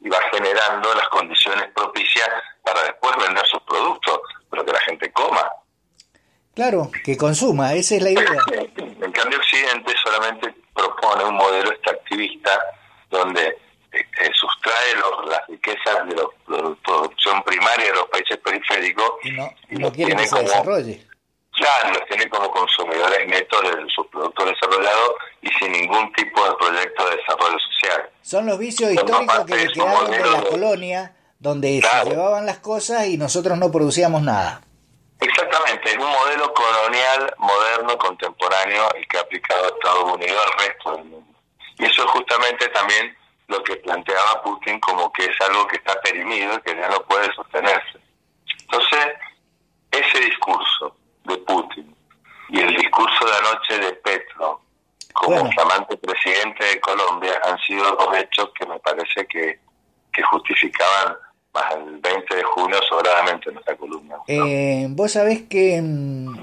y 0.01 0.09
va 0.09 0.17
generando 0.31 0.93
las 0.95 1.07
condiciones 1.09 1.67
propicias 1.75 2.29
para 2.63 2.83
después 2.83 3.15
vender 3.17 3.45
sus 3.45 3.61
productos, 3.63 4.19
pero 4.49 4.65
que 4.65 4.71
la 4.71 4.79
gente 4.81 5.11
coma. 5.11 5.51
Claro, 6.55 6.91
que 7.05 7.15
consuma, 7.15 7.73
esa 7.73 7.95
es 7.95 8.01
la 8.01 8.09
idea. 8.11 8.25
En 9.01 9.11
cambio, 9.11 9.39
Occidente 9.39 9.93
solamente 10.03 10.53
propone 10.73 11.25
un 11.25 11.35
modelo 11.35 11.71
extractivista 11.71 12.51
donde 13.09 13.47
eh, 13.47 13.57
eh, 13.93 14.29
sustrae 14.33 14.95
las 15.27 15.47
riquezas 15.47 16.07
de 16.07 16.15
la 16.15 16.23
producción 16.83 17.43
primaria 17.43 17.87
de 17.87 17.93
los 17.93 18.05
países 18.05 18.37
periféricos 18.37 19.11
y 19.23 19.31
no, 19.77 19.91
quiere 19.91 20.15
que 20.15 20.27
se 20.27 20.39
desarrolle. 20.39 21.05
Claro, 21.53 21.89
los 21.89 22.05
tiene 22.07 22.29
como 22.29 22.49
consumidores 22.49 23.27
netos 23.27 23.61
de 23.61 23.85
sus 23.93 24.07
productos 24.07 24.45
desarrollados 24.45 25.11
y 25.41 25.49
sin 25.59 25.71
ningún 25.71 26.11
tipo 26.13 26.43
de 26.43 26.55
proyecto 26.55 27.09
de 27.09 27.17
desarrollo 27.17 27.57
social. 27.59 28.09
Son 28.21 28.45
los 28.45 28.57
vicios 28.57 28.91
históricos 28.91 29.45
que 29.45 29.67
quedaron 29.67 30.11
de 30.11 30.19
la 30.19 30.41
colonia, 30.43 31.15
donde 31.39 31.81
se 31.81 32.09
llevaban 32.09 32.45
las 32.45 32.59
cosas 32.59 33.07
y 33.07 33.17
nosotros 33.17 33.57
no 33.57 33.71
producíamos 33.71 34.21
nada. 34.21 34.61
Exactamente, 35.19 35.91
es 35.91 35.97
un 35.97 36.09
modelo 36.09 36.51
colonial, 36.53 37.35
moderno, 37.37 37.97
contemporáneo, 37.97 38.89
el 38.95 39.07
que 39.07 39.17
ha 39.17 39.21
aplicado 39.21 39.67
Estados 39.67 40.13
Unidos 40.13 40.41
al 40.45 40.67
resto 40.67 40.91
del 40.95 41.05
mundo. 41.05 41.39
Y 41.77 41.85
eso 41.85 42.03
es 42.03 42.09
justamente 42.09 42.67
también 42.69 43.15
lo 43.47 43.61
que 43.63 43.75
planteaba 43.77 44.41
Putin 44.41 44.79
como 44.79 45.11
que 45.11 45.25
es 45.25 45.41
algo 45.41 45.67
que 45.67 45.75
está 45.75 45.99
perimido 46.01 46.55
y 46.55 46.61
que 46.61 46.75
ya 46.75 46.89
no 46.89 47.03
puede 47.03 47.31
sostenerse. 47.35 47.99
Entonces, 48.61 49.07
ese 49.91 50.19
discurso 50.21 50.95
de 51.25 51.37
Putin 51.37 51.95
y 52.49 52.59
el 52.59 52.75
discurso 53.59 53.87
de 53.87 53.93
Petro 53.93 54.61
como 55.13 55.51
flamante 55.51 55.97
presidente 55.97 56.65
de 56.65 56.79
Colombia 56.79 57.33
han 57.43 57.57
sido 57.59 57.83
dos 57.83 58.17
hechos 58.17 58.49
que 58.57 58.65
me 58.65 58.79
parece 58.79 59.25
que, 59.27 59.59
que 60.11 60.23
justificaban 60.23 61.15
más 61.53 61.73
el 61.75 61.99
20 61.99 62.35
de 62.35 62.43
junio 62.43 62.77
sobradamente 62.87 63.49
en 63.49 63.55
nuestra 63.55 63.75
columna. 63.75 64.15
Eh, 64.27 64.87
vos 64.89 65.11
sabés 65.11 65.43
que 65.43 65.81
mm, 65.81 66.39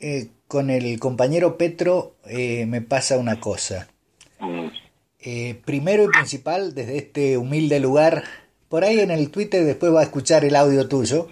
eh, 0.00 0.28
con 0.46 0.70
el 0.70 0.98
compañero 1.00 1.58
Petro 1.58 2.14
eh, 2.26 2.64
me 2.66 2.80
pasa 2.80 3.18
una 3.18 3.40
cosa. 3.40 3.88
Mm. 4.38 4.68
primero 5.64 6.02
y 6.02 6.08
principal, 6.08 6.74
desde 6.74 6.98
este 6.98 7.38
humilde 7.38 7.78
lugar, 7.78 8.24
por 8.68 8.82
ahí 8.82 8.98
en 8.98 9.12
el 9.12 9.30
Twitter 9.30 9.64
después 9.64 9.94
va 9.94 10.00
a 10.00 10.04
escuchar 10.04 10.44
el 10.44 10.56
audio 10.56 10.88
tuyo. 10.88 11.28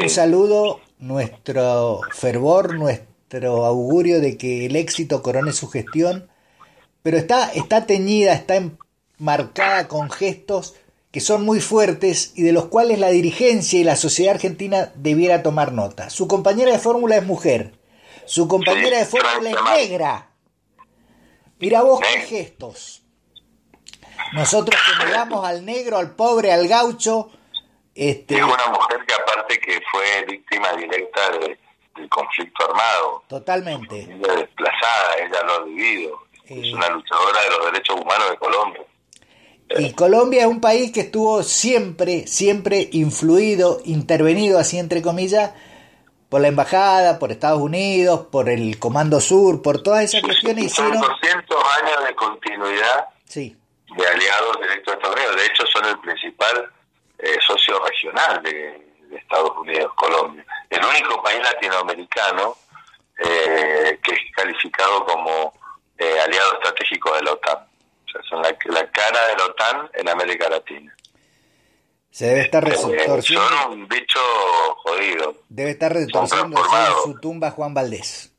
Un 0.00 0.08
saludo, 0.08 0.80
nuestro 0.98 2.00
fervor, 2.12 2.74
nuestro 2.74 3.15
augurio 3.32 4.20
de 4.20 4.36
que 4.36 4.66
el 4.66 4.76
éxito 4.76 5.22
corone 5.22 5.52
su 5.52 5.68
gestión, 5.68 6.28
pero 7.02 7.16
está, 7.18 7.50
está 7.52 7.86
teñida, 7.86 8.32
está 8.32 8.60
marcada 9.18 9.88
con 9.88 10.10
gestos 10.10 10.74
que 11.10 11.20
son 11.20 11.44
muy 11.44 11.60
fuertes 11.60 12.32
y 12.34 12.42
de 12.42 12.52
los 12.52 12.66
cuales 12.66 12.98
la 12.98 13.08
dirigencia 13.08 13.80
y 13.80 13.84
la 13.84 13.96
sociedad 13.96 14.34
argentina 14.34 14.92
debiera 14.96 15.42
tomar 15.42 15.72
nota. 15.72 16.10
Su 16.10 16.28
compañera 16.28 16.72
de 16.72 16.78
fórmula 16.78 17.16
es 17.16 17.24
mujer, 17.24 17.72
su 18.26 18.48
compañera 18.48 18.98
de 18.98 19.06
fórmula 19.06 19.50
es 19.50 19.88
negra. 19.88 20.30
Mira 21.58 21.82
vos 21.82 22.00
qué 22.00 22.20
gestos. 22.20 23.02
Nosotros 24.34 24.78
que 24.80 25.06
miramos 25.06 25.46
al 25.46 25.64
negro, 25.64 25.96
al 25.96 26.14
pobre, 26.14 26.52
al 26.52 26.68
gaucho. 26.68 27.30
Este... 27.94 28.36
Es 28.36 28.42
una 28.42 28.66
mujer 28.66 28.98
que 29.06 29.14
aparte 29.14 29.58
que 29.58 29.80
fue 29.90 30.24
víctima 30.28 30.72
directa 30.74 31.30
de, 31.30 31.58
del 31.96 32.08
conflicto 32.08 32.68
armado. 32.68 33.24
Totalmente. 33.28 34.00
Ella 34.00 34.34
desplazada, 34.34 35.14
ella 35.18 35.42
lo 35.44 35.52
ha 35.52 35.64
vivido. 35.64 36.26
Es 36.44 36.72
una 36.72 36.88
luchadora 36.90 37.40
de 37.42 37.50
los 37.50 37.72
derechos 37.72 37.96
humanos 38.00 38.30
de 38.30 38.36
Colombia. 38.36 38.82
Y 39.70 39.92
Colombia 39.94 40.42
es 40.42 40.46
un 40.46 40.60
país 40.60 40.92
que 40.92 41.00
estuvo 41.00 41.42
siempre, 41.42 42.26
siempre 42.28 42.88
influido, 42.92 43.80
intervenido, 43.84 44.60
así 44.60 44.78
entre 44.78 45.02
comillas, 45.02 45.52
por 46.28 46.40
la 46.40 46.48
embajada, 46.48 47.18
por 47.18 47.32
Estados 47.32 47.60
Unidos, 47.60 48.26
por 48.30 48.48
el 48.48 48.78
Comando 48.78 49.20
Sur, 49.20 49.62
por 49.62 49.82
todas 49.82 50.04
esas 50.04 50.22
cuestiones. 50.22 50.72
Son 50.72 50.92
200 50.92 51.56
años 51.82 52.04
de 52.06 52.14
continuidad 52.14 53.08
sí. 53.24 53.56
de 53.96 54.06
aliados 54.06 54.56
directos 54.60 54.86
de 54.86 54.92
Estados 54.92 55.16
Unidos. 55.16 55.36
De 55.36 55.46
hecho, 55.46 55.66
son 55.66 55.84
el 55.84 55.98
principal 55.98 56.70
eh, 57.18 57.38
socio 57.44 57.78
regional 57.84 58.42
de, 58.44 58.52
de 59.08 59.16
Estados 59.16 59.52
Unidos, 59.58 59.92
Colombia. 59.96 60.44
El 60.70 60.84
único 60.84 61.22
país 61.22 61.40
latinoamericano 61.42 62.56
eh, 63.18 63.98
que 64.02 64.12
es 64.12 64.20
calificado 64.34 65.04
como 65.06 65.52
eh, 65.98 66.20
aliado 66.20 66.54
estratégico 66.54 67.14
de 67.14 67.22
la 67.22 67.32
OTAN. 67.32 67.58
O 67.58 68.10
sea, 68.10 68.22
son 68.28 68.42
la, 68.42 68.52
cara 68.90 69.28
de 69.28 69.36
la 69.36 69.44
OTAN 69.46 69.90
en 69.94 70.08
América 70.08 70.48
Latina. 70.48 70.94
Se 72.10 72.26
debe 72.26 72.42
estar 72.42 72.64
retorciendo. 72.64 73.48
son 73.48 73.72
un 73.72 73.88
bicho 73.88 74.20
jodido. 74.82 75.34
Debe 75.48 75.70
estar 75.70 75.92
retorciendo 75.92 76.58
en 76.58 77.02
su 77.04 77.20
tumba 77.20 77.50
Juan 77.50 77.74
Valdés. 77.74 78.32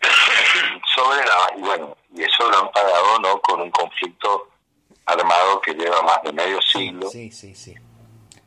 Sobre 0.94 1.24
la. 1.24 1.52
Y 1.56 1.60
bueno, 1.60 1.96
y 2.14 2.22
eso 2.22 2.50
lo 2.50 2.58
han 2.58 2.72
pagado, 2.72 3.18
¿no? 3.20 3.40
Con 3.40 3.60
un 3.60 3.70
conflicto 3.70 4.48
armado 5.06 5.60
que 5.60 5.74
lleva 5.74 6.02
más 6.02 6.22
de 6.22 6.32
medio 6.32 6.60
siglo. 6.60 7.08
Sí, 7.08 7.30
sí, 7.30 7.54
sí. 7.54 7.74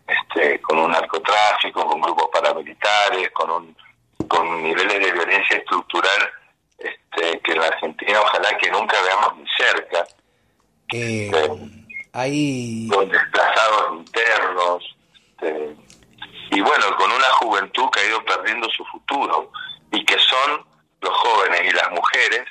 Este, 0.07 0.61
con 0.61 0.77
un 0.77 0.91
narcotráfico, 0.91 1.85
con 1.85 2.01
grupos 2.01 2.29
paramilitares, 2.31 3.31
con 3.31 3.49
un 3.49 3.75
con 4.27 4.63
niveles 4.63 4.99
de 4.99 5.11
violencia 5.11 5.57
estructural 5.57 6.31
este, 6.77 7.39
que 7.41 7.51
en 7.51 7.59
la 7.59 7.67
Argentina 7.67 8.21
ojalá 8.21 8.57
que 8.57 8.71
nunca 8.71 9.01
veamos 9.01 9.37
ni 9.37 9.45
cerca. 9.57 10.07
Eh, 10.93 11.31
hay... 12.13 12.87
Con 12.91 13.09
desplazados 13.09 13.99
internos. 13.99 14.95
Este, 15.13 15.75
y 16.51 16.61
bueno, 16.61 16.95
con 16.97 17.11
una 17.11 17.29
juventud 17.39 17.89
que 17.91 17.99
ha 18.01 18.05
ido 18.05 18.23
perdiendo 18.23 18.69
su 18.69 18.85
futuro 18.85 19.51
y 19.91 20.03
que 20.05 20.17
son 20.19 20.65
los 21.01 21.13
jóvenes 21.13 21.61
y 21.65 21.71
las 21.71 21.91
mujeres 21.91 22.43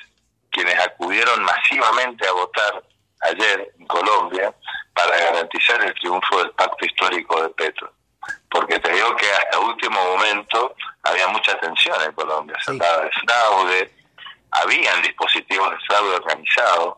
quienes 0.51 0.79
acudieron 0.79 1.43
masivamente 1.43 2.27
a 2.27 2.31
votar 2.31 2.83
ayer 3.21 3.73
en 3.77 3.85
Colombia 3.87 4.53
para 4.95 5.15
garantizar 5.17 5.83
el 5.83 5.93
triunfo 5.95 6.39
del 6.39 6.51
pacto 6.51 6.85
histórico 6.85 7.41
de 7.41 7.49
Petro. 7.49 7.91
Porque 8.49 8.79
te 8.79 8.91
digo 8.91 9.15
que 9.17 9.29
hasta 9.29 9.59
último 9.59 10.03
momento 10.03 10.73
había 11.03 11.27
mucha 11.27 11.59
tensión 11.59 12.01
en 12.03 12.11
Colombia, 12.13 12.57
se 12.63 12.71
hablaba 12.71 13.03
de 13.03 13.11
fraude, 13.11 13.91
habían 14.51 15.01
dispositivos 15.03 15.69
de 15.69 15.77
fraude 15.85 16.15
organizado, 16.15 16.97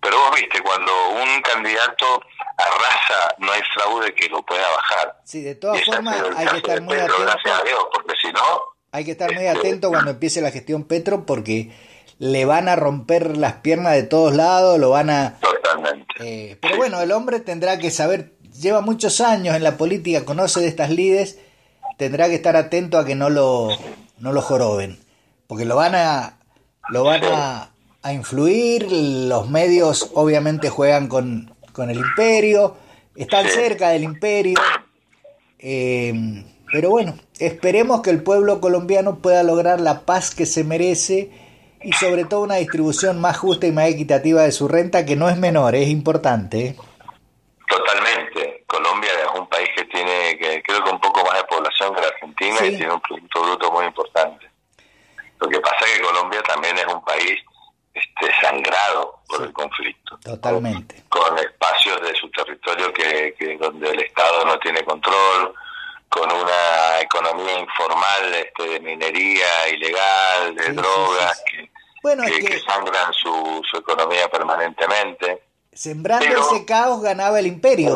pero 0.00 0.18
vos 0.18 0.36
viste, 0.36 0.60
cuando 0.62 0.92
un 1.10 1.40
candidato 1.42 2.22
arrasa, 2.56 3.34
no 3.38 3.50
hay 3.50 3.62
fraude 3.74 4.14
que 4.14 4.28
lo 4.28 4.42
pueda 4.42 4.68
bajar. 4.70 5.20
Sí, 5.24 5.42
de 5.42 5.54
todas 5.54 5.84
formas 5.84 6.22
hay 6.36 6.46
que 6.46 6.56
estar 6.58 6.80
muy 6.82 6.96
atento. 6.96 7.90
porque 7.92 8.14
si 8.20 8.32
no... 8.32 8.60
Hay 8.92 9.04
que 9.04 9.10
estar 9.12 9.32
muy 9.32 9.46
este, 9.46 9.58
atento 9.58 9.88
cuando 9.90 10.12
empiece 10.12 10.40
la 10.40 10.50
gestión 10.50 10.84
Petro 10.84 11.26
porque 11.26 11.72
le 12.18 12.44
van 12.44 12.68
a 12.68 12.76
romper 12.76 13.36
las 13.36 13.54
piernas 13.54 13.94
de 13.94 14.02
todos 14.02 14.34
lados, 14.34 14.78
lo 14.78 14.90
van 14.90 15.10
a... 15.10 15.38
Totalmente. 15.68 16.14
Eh, 16.20 16.58
pero 16.60 16.76
bueno, 16.76 17.00
el 17.00 17.12
hombre 17.12 17.40
tendrá 17.40 17.78
que 17.78 17.90
saber, 17.90 18.32
lleva 18.60 18.80
muchos 18.80 19.20
años 19.20 19.54
en 19.56 19.62
la 19.62 19.76
política, 19.76 20.24
conoce 20.24 20.60
de 20.60 20.68
estas 20.68 20.90
lides, 20.90 21.38
tendrá 21.96 22.28
que 22.28 22.34
estar 22.34 22.56
atento 22.56 22.98
a 22.98 23.04
que 23.04 23.14
no 23.14 23.30
lo, 23.30 23.68
no 24.18 24.32
lo 24.32 24.42
joroben, 24.42 24.98
porque 25.46 25.64
lo 25.64 25.76
van 25.76 25.94
a, 25.94 26.38
lo 26.90 27.04
van 27.04 27.22
a, 27.24 27.70
a 28.02 28.12
influir, 28.12 28.90
los 28.90 29.48
medios 29.50 30.10
obviamente 30.14 30.70
juegan 30.70 31.08
con, 31.08 31.54
con 31.72 31.90
el 31.90 31.98
imperio, 31.98 32.76
están 33.16 33.46
cerca 33.48 33.90
del 33.90 34.04
imperio, 34.04 34.58
eh, 35.58 36.44
pero 36.70 36.90
bueno, 36.90 37.18
esperemos 37.38 38.02
que 38.02 38.10
el 38.10 38.22
pueblo 38.22 38.60
colombiano 38.60 39.18
pueda 39.18 39.42
lograr 39.42 39.80
la 39.80 40.00
paz 40.00 40.34
que 40.34 40.46
se 40.46 40.64
merece 40.64 41.30
y 41.82 41.92
sobre 41.92 42.24
todo 42.24 42.40
una 42.40 42.56
distribución 42.56 43.20
más 43.20 43.38
justa 43.38 43.66
y 43.66 43.72
más 43.72 43.88
equitativa 43.88 44.42
de 44.42 44.52
su 44.52 44.68
renta, 44.68 45.04
que 45.04 45.16
no 45.16 45.28
es 45.28 45.36
menor, 45.36 45.74
es 45.74 45.88
importante. 45.88 46.76
Totalmente. 47.68 48.64
Colombia 48.66 49.10
es 49.24 49.38
un 49.38 49.48
país 49.48 49.68
que 49.76 49.84
tiene, 49.84 50.36
que 50.38 50.62
creo 50.62 50.82
que 50.84 50.90
un 50.90 51.00
poco 51.00 51.24
más 51.24 51.36
de 51.36 51.44
población 51.44 51.94
que 51.94 52.00
la 52.00 52.08
Argentina 52.08 52.66
y 52.66 52.76
tiene 52.76 52.92
un 52.92 53.00
Producto 53.00 53.42
Bruto 53.42 53.72
muy 53.72 53.84
importante. 53.86 54.50
Lo 55.40 55.48
que 55.48 55.60
pasa 55.60 55.76
es 55.86 55.98
que 55.98 56.04
Colombia 56.04 56.42
también 56.42 56.76
es 56.78 56.86
un 56.86 57.04
país 57.04 57.38
este, 57.94 58.32
sangrado 58.40 59.20
por 59.28 59.42
el 59.42 59.52
conflicto. 59.52 60.18
Totalmente. 60.18 61.04
Con, 61.08 61.38
espacios 61.38 62.00
de 62.02 62.14
su 62.14 62.30
territorio 62.30 62.92
que, 62.92 63.34
que 63.38 63.56
donde 63.56 63.90
el 63.90 64.00
Estado 64.00 64.44
no 64.44 64.58
tiene 64.58 64.84
control, 64.84 65.54
con 66.08 66.30
una 66.30 67.00
economía 67.00 67.58
informal 67.58 68.34
este, 68.34 68.62
de 68.68 68.80
minería 68.80 69.68
ilegal, 69.68 70.54
de 70.54 70.72
drogas, 70.72 71.42
que, 71.50 71.70
bueno, 72.02 72.24
que, 72.24 72.58
sangran 72.60 73.12
su, 73.12 73.62
su, 73.70 73.76
economía 73.76 74.28
permanentemente. 74.28 75.42
Sembrando 75.72 76.26
ese 76.26 76.64
caos 76.64 77.02
ganaba 77.02 77.38
el 77.38 77.46
imperio. 77.46 77.94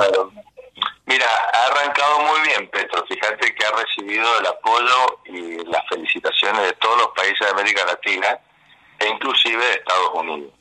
mira, 1.07 1.27
ha 1.53 1.67
arrancado 1.67 2.21
muy 2.21 2.41
bien 2.43 2.69
Petro, 2.69 3.05
fíjate 3.07 3.55
que 3.55 3.65
ha 3.67 3.73
recibido 3.73 4.39
el 4.39 4.47
apoyo 4.47 5.21
y 5.25 5.65
las 5.65 5.87
felicitaciones 5.89 6.63
de 6.63 6.73
todos 6.75 6.99
los 6.99 7.09
países 7.09 7.41
de 7.41 7.49
América 7.49 7.85
Latina 7.87 8.39
e 8.99 9.09
inclusive 9.09 9.65
de 9.65 9.73
Estados 9.73 10.11
Unidos. 10.15 10.53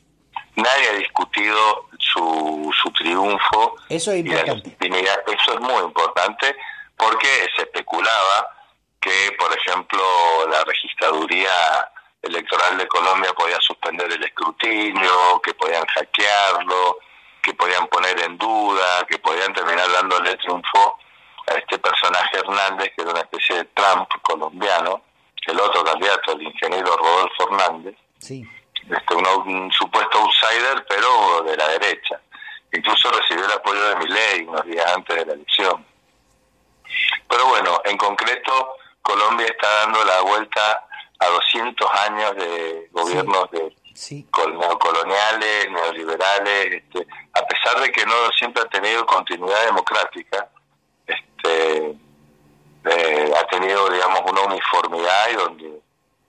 Nadie 0.55 0.89
ha 0.89 0.93
discutido 0.93 1.89
su, 1.97 2.71
su 2.81 2.91
triunfo. 2.91 3.75
Eso 3.89 4.11
es 4.11 4.19
importante. 4.19 4.77
Eso 4.79 5.53
es 5.53 5.59
muy 5.59 5.83
importante 5.83 6.55
porque 7.01 7.47
se 7.55 7.63
especulaba 7.63 8.47
que, 8.99 9.35
por 9.39 9.51
ejemplo, 9.57 10.03
la 10.51 10.63
registraduría 10.63 11.51
electoral 12.21 12.77
de 12.77 12.87
Colombia 12.87 13.33
podía 13.33 13.59
suspender 13.59 14.11
el 14.11 14.23
escrutinio, 14.23 15.41
que 15.41 15.55
podían 15.55 15.83
hackearlo, 15.83 16.99
que 17.41 17.55
podían 17.55 17.87
poner 17.87 18.21
en 18.21 18.37
duda, 18.37 19.03
que 19.09 19.17
podían 19.17 19.51
terminar 19.51 19.91
dándole 19.91 20.37
triunfo 20.37 20.99
a 21.47 21.55
este 21.55 21.79
personaje 21.79 22.37
Hernández, 22.37 22.91
que 22.95 23.01
era 23.01 23.11
una 23.11 23.21
especie 23.21 23.55
de 23.55 23.65
Trump 23.73 24.07
colombiano, 24.21 25.01
el 25.47 25.59
otro 25.59 25.83
candidato, 25.83 26.33
el 26.33 26.43
ingeniero 26.43 26.95
Rodolfo 26.97 27.49
Hernández, 27.49 27.95
sí. 28.19 28.47
este, 28.87 29.15
un, 29.15 29.71
supuesto 29.71 30.19
outsider, 30.19 30.85
pero 30.87 31.41
de 31.41 31.57
la 31.57 31.67
derecha. 31.69 32.21
Incluso 32.71 33.09
recibió 33.11 33.45
el 33.45 33.51
apoyo 33.53 33.81
de 33.89 33.95
Milei 33.95 34.43
unos 34.43 34.63
días 34.65 34.85
antes 34.95 35.15
de 35.15 35.25
la 35.25 35.33
elección. 35.33 35.90
Pero 37.29 37.45
bueno, 37.47 37.81
en 37.85 37.97
concreto, 37.97 38.75
Colombia 39.01 39.47
está 39.47 39.67
dando 39.85 40.03
la 40.03 40.21
vuelta 40.21 40.85
a 41.19 41.27
200 41.27 41.89
años 42.07 42.35
de 42.35 42.89
gobiernos 42.91 43.51
de 43.51 43.75
neocoloniales, 44.57 45.69
neoliberales, 45.69 46.73
este, 46.73 47.07
a 47.33 47.45
pesar 47.45 47.81
de 47.81 47.91
que 47.91 48.05
no 48.05 48.13
siempre 48.37 48.63
ha 48.63 48.69
tenido 48.69 49.05
continuidad 49.05 49.65
democrática, 49.65 50.49
este, 51.05 51.95
eh, 52.85 53.33
ha 53.37 53.47
tenido, 53.47 53.89
digamos, 53.89 54.21
una 54.31 54.41
uniformidad 54.41 55.29
y 55.31 55.35
donde 55.35 55.81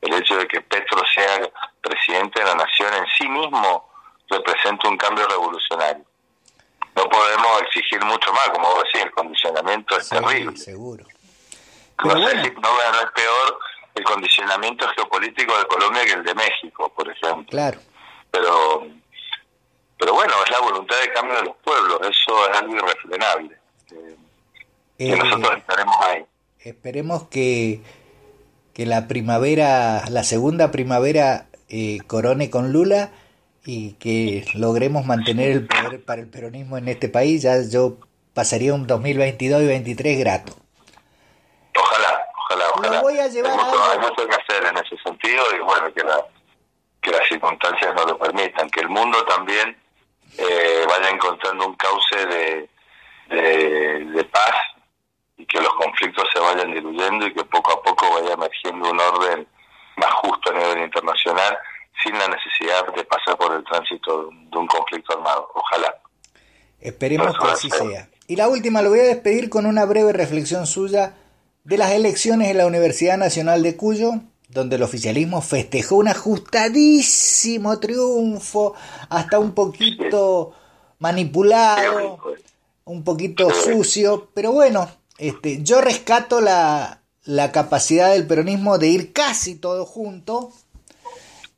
el 0.03 0.15
hecho 0.15 0.37
de 0.37 0.47
que 0.47 0.61
Petro 0.61 1.03
sea 1.15 1.49
presidente 1.81 2.41
de 2.41 2.47
la 2.47 2.55
nación 2.57 2.93
en 2.95 3.07
sí 3.17 3.29
mismo 3.29 3.89
representa 4.29 4.89
un 4.89 4.97
cambio 4.97 5.27
revolucionario 5.29 6.05
no 6.95 7.09
podemos 7.09 7.63
exigir 7.63 8.05
mucho 8.05 8.33
más, 8.33 8.49
como 8.51 8.69
vos 8.69 8.85
decís, 8.85 9.03
el 9.03 9.11
condicionamiento 9.13 9.97
es 9.97 10.09
terrible. 10.09 10.57
Seguro. 10.57 11.05
no 12.05 12.11
sé 12.11 12.51
no 12.51 12.69
va 12.69 13.01
a 13.01 13.11
peor 13.13 13.59
el 13.95 14.05
condicionamiento 14.05 14.87
geopolítico 14.89 15.57
de 15.59 15.65
Colombia 15.67 16.05
que 16.05 16.13
el 16.13 16.25
de 16.25 16.35
México, 16.35 16.93
por 16.95 17.09
ejemplo. 17.09 17.47
Claro. 17.51 17.81
Pero, 18.31 18.87
pero 19.99 20.15
bueno, 20.15 20.33
es 20.45 20.51
la 20.51 20.61
voluntad 20.61 21.01
de 21.01 21.13
cambio 21.13 21.37
de 21.37 21.45
los 21.45 21.57
pueblos, 21.57 22.01
eso 22.03 22.51
es 22.51 22.59
algo 22.59 22.77
irrefrenable. 22.77 23.59
Eh, 23.91 24.17
que 24.99 25.13
eh, 25.13 25.17
nosotros 25.17 25.59
estaremos 25.59 25.97
ahí. 26.01 26.25
Esperemos 26.61 27.29
que, 27.29 27.83
que 28.73 28.87
la 28.87 29.09
primavera, 29.09 30.05
la 30.09 30.25
segunda 30.25 30.71
primavera, 30.71 31.47
eh, 31.69 31.99
corone 32.07 32.51
con 32.51 32.73
Lula 32.73 33.11
y 33.65 33.93
que 33.95 34.45
logremos 34.55 35.07
mantener 35.07 35.53
el 35.53 35.67
poder 35.67 36.05
para 36.05 36.21
el 36.21 36.29
peronismo 36.29 36.79
en 36.79 36.89
este 36.89 37.09
país, 37.09 37.43
ya 37.43 37.57
yo 37.63 37.97
pasaría 38.35 38.75
un 38.75 38.87
2022 38.87 39.63
y 39.63 39.65
2023 39.65 40.19
grato. 40.19 40.53
Ojalá, 41.79 42.27
ojalá, 42.37 42.65
ojalá. 42.75 43.01
voy 43.03 43.19
a 43.19 43.29
llevar 43.29 43.53
hay, 43.53 43.99
mucho, 43.99 44.27
que 44.27 44.35
hacer 44.35 44.65
en 44.67 44.77
ese 44.79 44.97
sentido 45.03 45.45
y 45.57 45.61
bueno, 45.61 45.93
que, 45.95 46.03
la, 46.03 46.25
que 47.01 47.11
las 47.13 47.27
circunstancias 47.29 47.95
no 47.95 48.05
lo 48.05 48.19
permitan, 48.19 48.69
que 48.71 48.81
el 48.81 48.89
mundo 48.89 49.25
también 49.27 49.77
eh, 50.39 50.85
vaya 50.89 51.11
encontrando 51.11 51.67
un 51.67 51.77
cauce 51.77 52.27
de, 52.27 52.71
de, 53.29 54.05
de 54.07 54.25
paz 54.25 54.55
y 55.37 55.47
que 55.47 55.61
los 55.61 55.73
conflictos 55.75 56.27
se 56.33 56.41
vayan 56.41 56.73
diluyendo 56.73 57.27
y 57.27 57.35
que 57.35 57.45
poco 57.45 57.73
a 57.73 57.83
poco 57.83 58.13
vaya 58.15 58.35
emergiendo 58.35 58.91
un 58.91 59.01
orden 59.01 59.47
más 59.97 60.13
justo 60.15 60.51
a 60.51 60.59
nivel 60.59 60.79
internacional 60.85 61.59
sin 62.03 62.19
la 62.19 62.29
necesidad 62.29 62.95
de 62.95 63.05
pasar 63.05 63.37
por 63.37 63.55
el 63.55 63.65
tránsito 63.65 64.31
de 64.31 64.59
un 64.59 64.67
conflicto 64.67 65.13
armado. 65.15 65.49
Ojalá. 65.55 65.95
Esperemos 66.81 67.37
que 67.39 67.47
así 67.47 67.71
sea. 67.71 68.09
Y 68.27 68.37
la 68.37 68.49
última, 68.49 68.83
lo 68.83 68.91
voy 68.91 69.01
a 69.01 69.05
despedir 69.05 69.49
con 69.49 69.67
una 69.67 69.85
breve 69.85 70.13
reflexión 70.13 70.67
suya 70.67 71.15
de 71.65 71.79
las 71.79 71.93
elecciones 71.93 72.49
en 72.49 72.59
la 72.59 72.67
Universidad 72.67 73.19
Nacional 73.19 73.63
de 73.63 73.77
Cuyo, 73.77 74.15
donde 74.49 74.77
el 74.77 74.83
oficialismo 74.83 75.41
festejó 75.43 75.97
un 75.97 76.09
ajustadísimo 76.09 77.79
triunfo, 77.79 78.75
hasta 79.09 79.39
un 79.39 79.55
poquito 79.55 80.55
manipulado, 80.99 82.19
un 82.85 83.05
poquito 83.05 83.51
sucio, 83.51 84.29
pero 84.35 84.53
bueno, 84.53 84.89
este, 85.19 85.63
yo 85.63 85.81
rescato 85.81 86.41
la, 86.41 87.03
la 87.25 87.53
capacidad 87.53 88.13
del 88.13 88.27
peronismo 88.27 88.79
de 88.79 88.89
ir 88.89 89.13
casi 89.13 89.55
todo 89.55 89.87
junto 89.87 90.53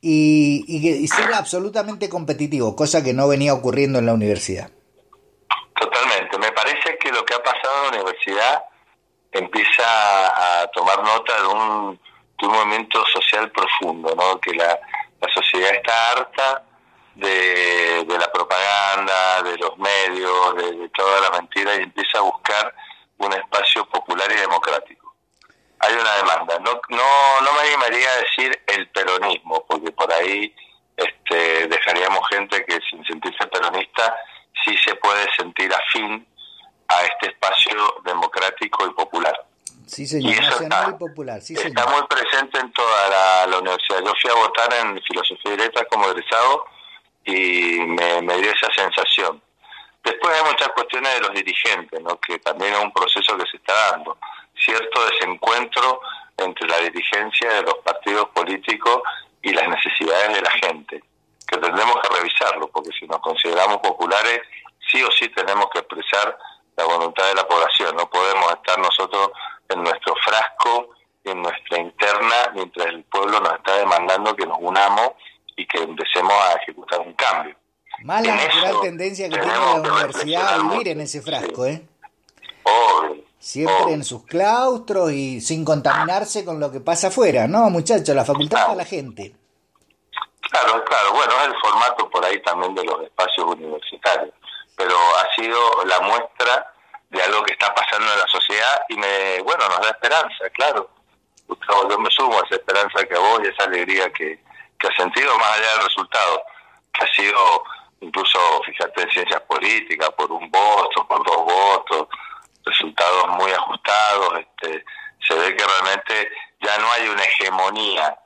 y, 0.07 0.63
y, 0.67 1.07
ser 1.07 1.33
absolutamente 1.33 2.09
competitivo, 2.09 2.75
cosa 2.75 3.03
que 3.03 3.11
no 3.11 3.27
venía 3.27 3.55
ocurriendo 3.55 3.97
en 3.97 4.05
la 4.05 4.13
universidad. 4.13 4.69
Totalmente. 5.79 6.37
Me 6.37 6.51
parece 6.51 6.95
que 6.99 7.11
lo 7.11 7.25
que 7.25 7.33
ha 7.33 7.41
pasado 7.41 7.87
en 7.87 7.95
la 7.95 8.01
universidad 8.03 8.63
empieza 9.31 10.61
a 10.61 10.67
tomar 10.67 11.03
nota 11.03 11.41
de 11.41 11.47
un, 11.47 11.99
movimiento 12.43 13.03
social 13.07 13.51
profundo, 13.51 14.13
¿no? 14.15 14.39
que 14.39 14.53
la, 14.53 14.79
sociedad 15.33 15.73
está 15.73 16.11
harta 16.11 16.63
de, 17.15 18.05
la 18.07 18.31
propaganda, 18.31 19.41
de 19.41 19.57
los 19.57 19.75
medios, 19.79 20.55
de, 20.55 20.71
de 20.81 20.89
toda 20.89 21.21
la 21.21 21.31
mentira 21.31 21.75
y 21.75 21.83
empieza 21.83 22.19
a 22.19 22.21
buscar 22.21 22.75
un 23.17 23.33
espacio 23.33 23.83
popular 23.89 24.31
y 24.31 24.39
democrático 24.39 25.04
hay 25.85 25.93
una 25.95 26.15
demanda. 26.15 26.59
No, 26.59 26.79
no, 26.89 27.41
no 27.41 27.53
me 27.53 27.67
animaría 27.67 28.09
a 28.09 28.17
decir 28.17 28.63
el 28.67 28.87
peronismo, 28.89 29.65
porque 29.67 29.91
por 29.91 30.11
ahí 30.13 30.53
este, 30.97 31.67
dejaríamos 31.67 32.27
gente 32.29 32.63
que 32.65 32.79
sin 32.89 33.05
sentirse 33.05 33.45
peronista 33.47 34.15
sí 34.63 34.75
se 34.77 34.95
puede 34.95 35.27
sentir 35.37 35.71
afín 35.73 36.25
a 36.87 37.03
este 37.03 37.27
espacio 37.27 38.01
democrático 38.03 38.85
y 38.87 38.93
popular. 38.93 39.45
Sí, 39.85 40.07
señor, 40.07 40.33
y 40.33 40.39
nacional 40.39 40.95
y 40.95 40.99
popular. 40.99 41.41
Sí, 41.41 41.53
está 41.53 41.85
muy 41.87 42.01
presente 42.07 42.59
en 42.59 42.71
toda 42.71 43.45
la, 43.47 43.57
universidad. 43.59 43.99
Yo 44.03 44.13
fui 44.19 44.31
a 44.31 44.35
votar 44.35 44.73
en 44.73 45.01
Filosofía 45.03 45.53
y 45.53 45.57
Letras 45.57 45.85
como 45.89 46.07
egresado 46.09 46.65
y 47.23 47.79
me, 47.81 48.21
me 48.21 48.37
dio 48.37 48.51
esa 48.51 48.67
sensación. 48.73 49.41
Después 50.03 50.35
hay 50.35 50.51
muchas 50.51 50.69
cuestiones 50.69 51.13
de 51.15 51.21
los 51.21 51.33
dirigentes, 51.33 51.99
¿no? 52.01 52.19
que 52.19 52.37
también 52.39 52.73
es 52.73 52.79
un 52.79 52.91
proceso 52.91 53.35
que 53.37 53.45
se 53.49 53.57
está 53.57 53.73
dando 53.91 54.17
cierto 54.57 55.05
desencuentro 55.07 56.01
entre 56.37 56.67
la 56.67 56.79
dirigencia 56.79 57.49
de 57.53 57.61
los 57.63 57.75
partidos 57.83 58.29
políticos 58.29 59.01
y 59.41 59.53
las 59.53 59.67
necesidades 59.69 60.35
de 60.35 60.41
la 60.41 60.51
gente, 60.51 61.03
que 61.47 61.57
tendremos 61.57 61.95
que 62.01 62.15
revisarlo, 62.17 62.67
porque 62.69 62.89
si 62.99 63.05
nos 63.07 63.19
consideramos 63.19 63.77
populares, 63.77 64.41
sí 64.91 65.01
o 65.03 65.11
sí 65.11 65.29
tenemos 65.29 65.67
que 65.71 65.79
expresar 65.79 66.37
la 66.75 66.83
voluntad 66.83 67.27
de 67.27 67.35
la 67.35 67.47
población, 67.47 67.95
no 67.95 68.09
podemos 68.09 68.51
estar 68.53 68.77
nosotros 68.79 69.31
en 69.69 69.83
nuestro 69.83 70.15
frasco, 70.23 70.89
en 71.23 71.41
nuestra 71.41 71.79
interna, 71.79 72.51
mientras 72.53 72.87
el 72.87 73.03
pueblo 73.03 73.39
nos 73.39 73.53
está 73.53 73.77
demandando 73.77 74.35
que 74.35 74.45
nos 74.45 74.57
unamos 74.59 75.11
y 75.55 75.65
que 75.65 75.77
empecemos 75.77 76.33
a 76.33 76.53
ejecutar 76.61 76.99
un 76.99 77.13
cambio. 77.13 77.55
Mala 78.03 78.35
natural 78.35 78.81
tendencia 78.81 79.29
que 79.29 79.37
tiene 79.37 79.53
la 79.53 79.73
universidad 79.75 80.53
a 80.53 80.57
vivir 80.63 80.89
en 80.89 81.01
ese 81.01 81.21
frasco, 81.21 81.65
¿eh? 81.65 81.81
Siempre 83.45 83.93
en 83.93 84.03
sus 84.03 84.25
claustros 84.25 85.11
y 85.11 85.39
sin 85.39 85.63
contaminarse 85.63 86.43
con 86.43 86.59
lo 86.59 86.71
que 86.71 86.79
pasa 86.79 87.09
afuera, 87.09 87.47
¿no, 87.47 87.69
muchachos? 87.69 88.15
La 88.15 88.25
facultad 88.25 88.57
claro. 88.57 88.75
la 88.75 88.85
gente. 88.85 89.35
Claro, 90.49 90.83
claro. 90.83 91.13
Bueno, 91.13 91.31
es 91.41 91.47
el 91.49 91.55
formato 91.61 92.09
por 92.09 92.25
ahí 92.25 92.41
también 92.41 92.73
de 92.73 92.83
los 92.83 93.03
espacios 93.03 93.45
universitarios. 93.45 94.33
Pero 94.75 94.97
ha 94.97 95.35
sido 95.35 95.59
la 95.85 95.99
muestra 95.99 96.73
de 97.11 97.21
algo 97.21 97.43
que 97.43 97.53
está 97.53 97.71
pasando 97.75 98.11
en 98.11 98.17
la 98.17 98.27
sociedad 98.27 98.81
y 98.89 98.97
me, 98.97 99.39
bueno, 99.43 99.69
nos 99.69 99.79
da 99.79 99.89
esperanza, 99.89 100.49
claro. 100.51 100.89
Gustavo, 101.47 101.87
yo 101.87 101.99
me 101.99 102.09
sumo 102.09 102.39
a 102.39 102.45
esa 102.47 102.55
esperanza 102.55 103.05
que 103.05 103.13
a 103.13 103.19
vos 103.19 103.41
y 103.43 103.47
esa 103.49 103.65
alegría 103.65 104.11
que, 104.11 104.43
que 104.79 104.87
has 104.87 104.95
sentido 104.95 105.37
más 105.37 105.59
allá 105.59 105.71
del 105.73 105.85
resultado, 105.85 106.41
que 106.91 107.05
ha 107.05 107.13
sido 107.13 107.63
incluso, 108.01 108.39
fíjate, 108.65 109.03
en 109.03 109.09
ciencias 109.11 109.41
políticas, 109.41 110.09
por 110.17 110.31
un 110.31 110.49
voto, 110.49 111.07
por 111.07 111.23
dos 111.23 111.45
votos, 111.45 112.07
resultados 112.65 113.27
muy 113.37 113.51
ajustados, 113.51 114.39
este, 114.39 114.85
se 115.27 115.33
ve 115.35 115.55
que 115.55 115.63
realmente 115.63 116.29
ya 116.61 116.77
no 116.79 116.91
hay 116.91 117.07
una 117.07 117.23
hegemonía, 117.23 118.17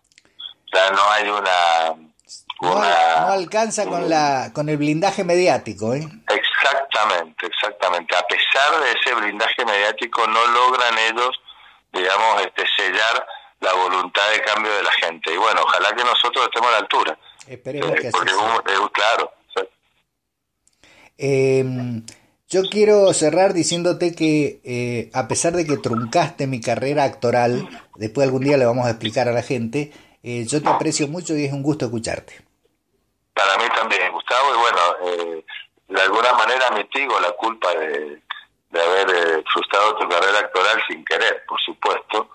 ya 0.73 0.91
no 0.91 1.11
hay 1.11 1.29
una... 1.29 1.95
no, 2.61 3.31
alcanza 3.31 3.85
con, 3.85 4.09
la, 4.09 4.51
con 4.53 4.69
el 4.69 4.77
blindaje 4.77 5.23
mediático. 5.23 5.93
¿eh? 5.93 6.07
Exactamente, 6.29 7.47
exactamente. 7.47 8.15
A 8.15 8.23
pesar 8.23 8.79
de 8.81 8.91
ese 8.91 9.13
blindaje 9.15 9.65
mediático, 9.65 10.25
no 10.27 10.45
logran 10.47 10.97
ellos, 10.97 11.39
digamos, 11.91 12.41
este, 12.41 12.65
sellar 12.77 13.25
la 13.61 13.73
voluntad 13.73 14.29
de 14.31 14.41
cambio 14.41 14.73
de 14.73 14.83
la 14.83 14.91
gente. 14.93 15.33
Y 15.33 15.37
bueno, 15.37 15.61
ojalá 15.63 15.93
que 15.93 16.03
nosotros 16.03 16.45
estemos 16.45 16.69
a 16.69 16.71
la 16.71 16.77
altura. 16.77 17.17
Esperemos 17.47 17.91
eh, 17.91 17.95
que 17.95 18.07
así 18.07 18.17
sea. 18.17 18.89
claro. 18.93 19.33
Eh, 21.21 21.65
yo 22.49 22.63
quiero 22.63 23.13
cerrar 23.13 23.53
diciéndote 23.53 24.15
que 24.15 24.59
eh, 24.63 25.11
a 25.13 25.27
pesar 25.27 25.53
de 25.53 25.67
que 25.67 25.77
truncaste 25.77 26.47
mi 26.47 26.59
carrera 26.59 27.03
actoral, 27.03 27.69
después 27.95 28.25
algún 28.25 28.43
día 28.43 28.57
le 28.57 28.65
vamos 28.65 28.87
a 28.87 28.89
explicar 28.89 29.27
a 29.27 29.31
la 29.31 29.43
gente, 29.43 29.93
eh, 30.23 30.45
yo 30.47 30.61
te 30.61 30.67
aprecio 30.67 31.07
mucho 31.07 31.35
y 31.35 31.45
es 31.45 31.53
un 31.53 31.61
gusto 31.61 31.85
escucharte. 31.85 32.41
Para 33.35 33.55
mí 33.57 33.65
también, 33.75 34.11
Gustavo, 34.11 34.55
y 34.55 34.57
bueno, 34.57 34.81
eh, 35.05 35.45
de 35.89 36.01
alguna 36.01 36.33
manera 36.33 36.71
mitigo 36.71 37.19
la 37.19 37.31
culpa 37.33 37.69
de, 37.75 38.21
haber 38.71 39.43
frustrado 39.51 39.95
tu 39.97 40.09
carrera 40.09 40.39
actoral 40.39 40.81
sin 40.87 41.03
querer, 41.05 41.43
por 41.47 41.59
supuesto, 41.61 42.29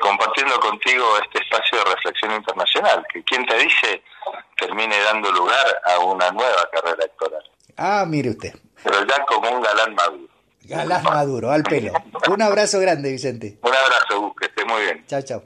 compartiendo 0.00 0.60
contigo 0.60 1.04
este 1.24 1.42
espacio 1.42 1.78
de 1.78 1.84
reflexión 1.84 2.32
internacional, 2.32 3.04
que 3.12 3.24
quien 3.24 3.44
te 3.46 3.58
dice 3.58 4.02
termine 4.56 4.96
dando 5.00 5.32
lugar 5.32 5.82
a 5.86 5.98
una 5.98 6.30
nueva 6.30 6.68
carrera 6.70 7.04
actoral. 7.04 7.51
Ah, 7.76 8.04
mire 8.06 8.30
usted 8.30 8.54
pero 8.82 9.04
ya 9.06 9.24
como 9.26 9.50
un 9.50 9.62
galán 9.62 9.94
maduro. 9.94 10.28
Galán 10.64 11.02
maduro, 11.02 11.50
al 11.50 11.62
pelo. 11.62 11.92
Un 12.30 12.42
abrazo 12.42 12.80
grande, 12.80 13.10
Vicente. 13.10 13.58
Un 13.62 13.74
abrazo, 13.74 14.34
que 14.38 14.46
esté 14.46 14.64
muy 14.64 14.82
bien. 14.82 15.04
Chao, 15.06 15.22
chao. 15.22 15.42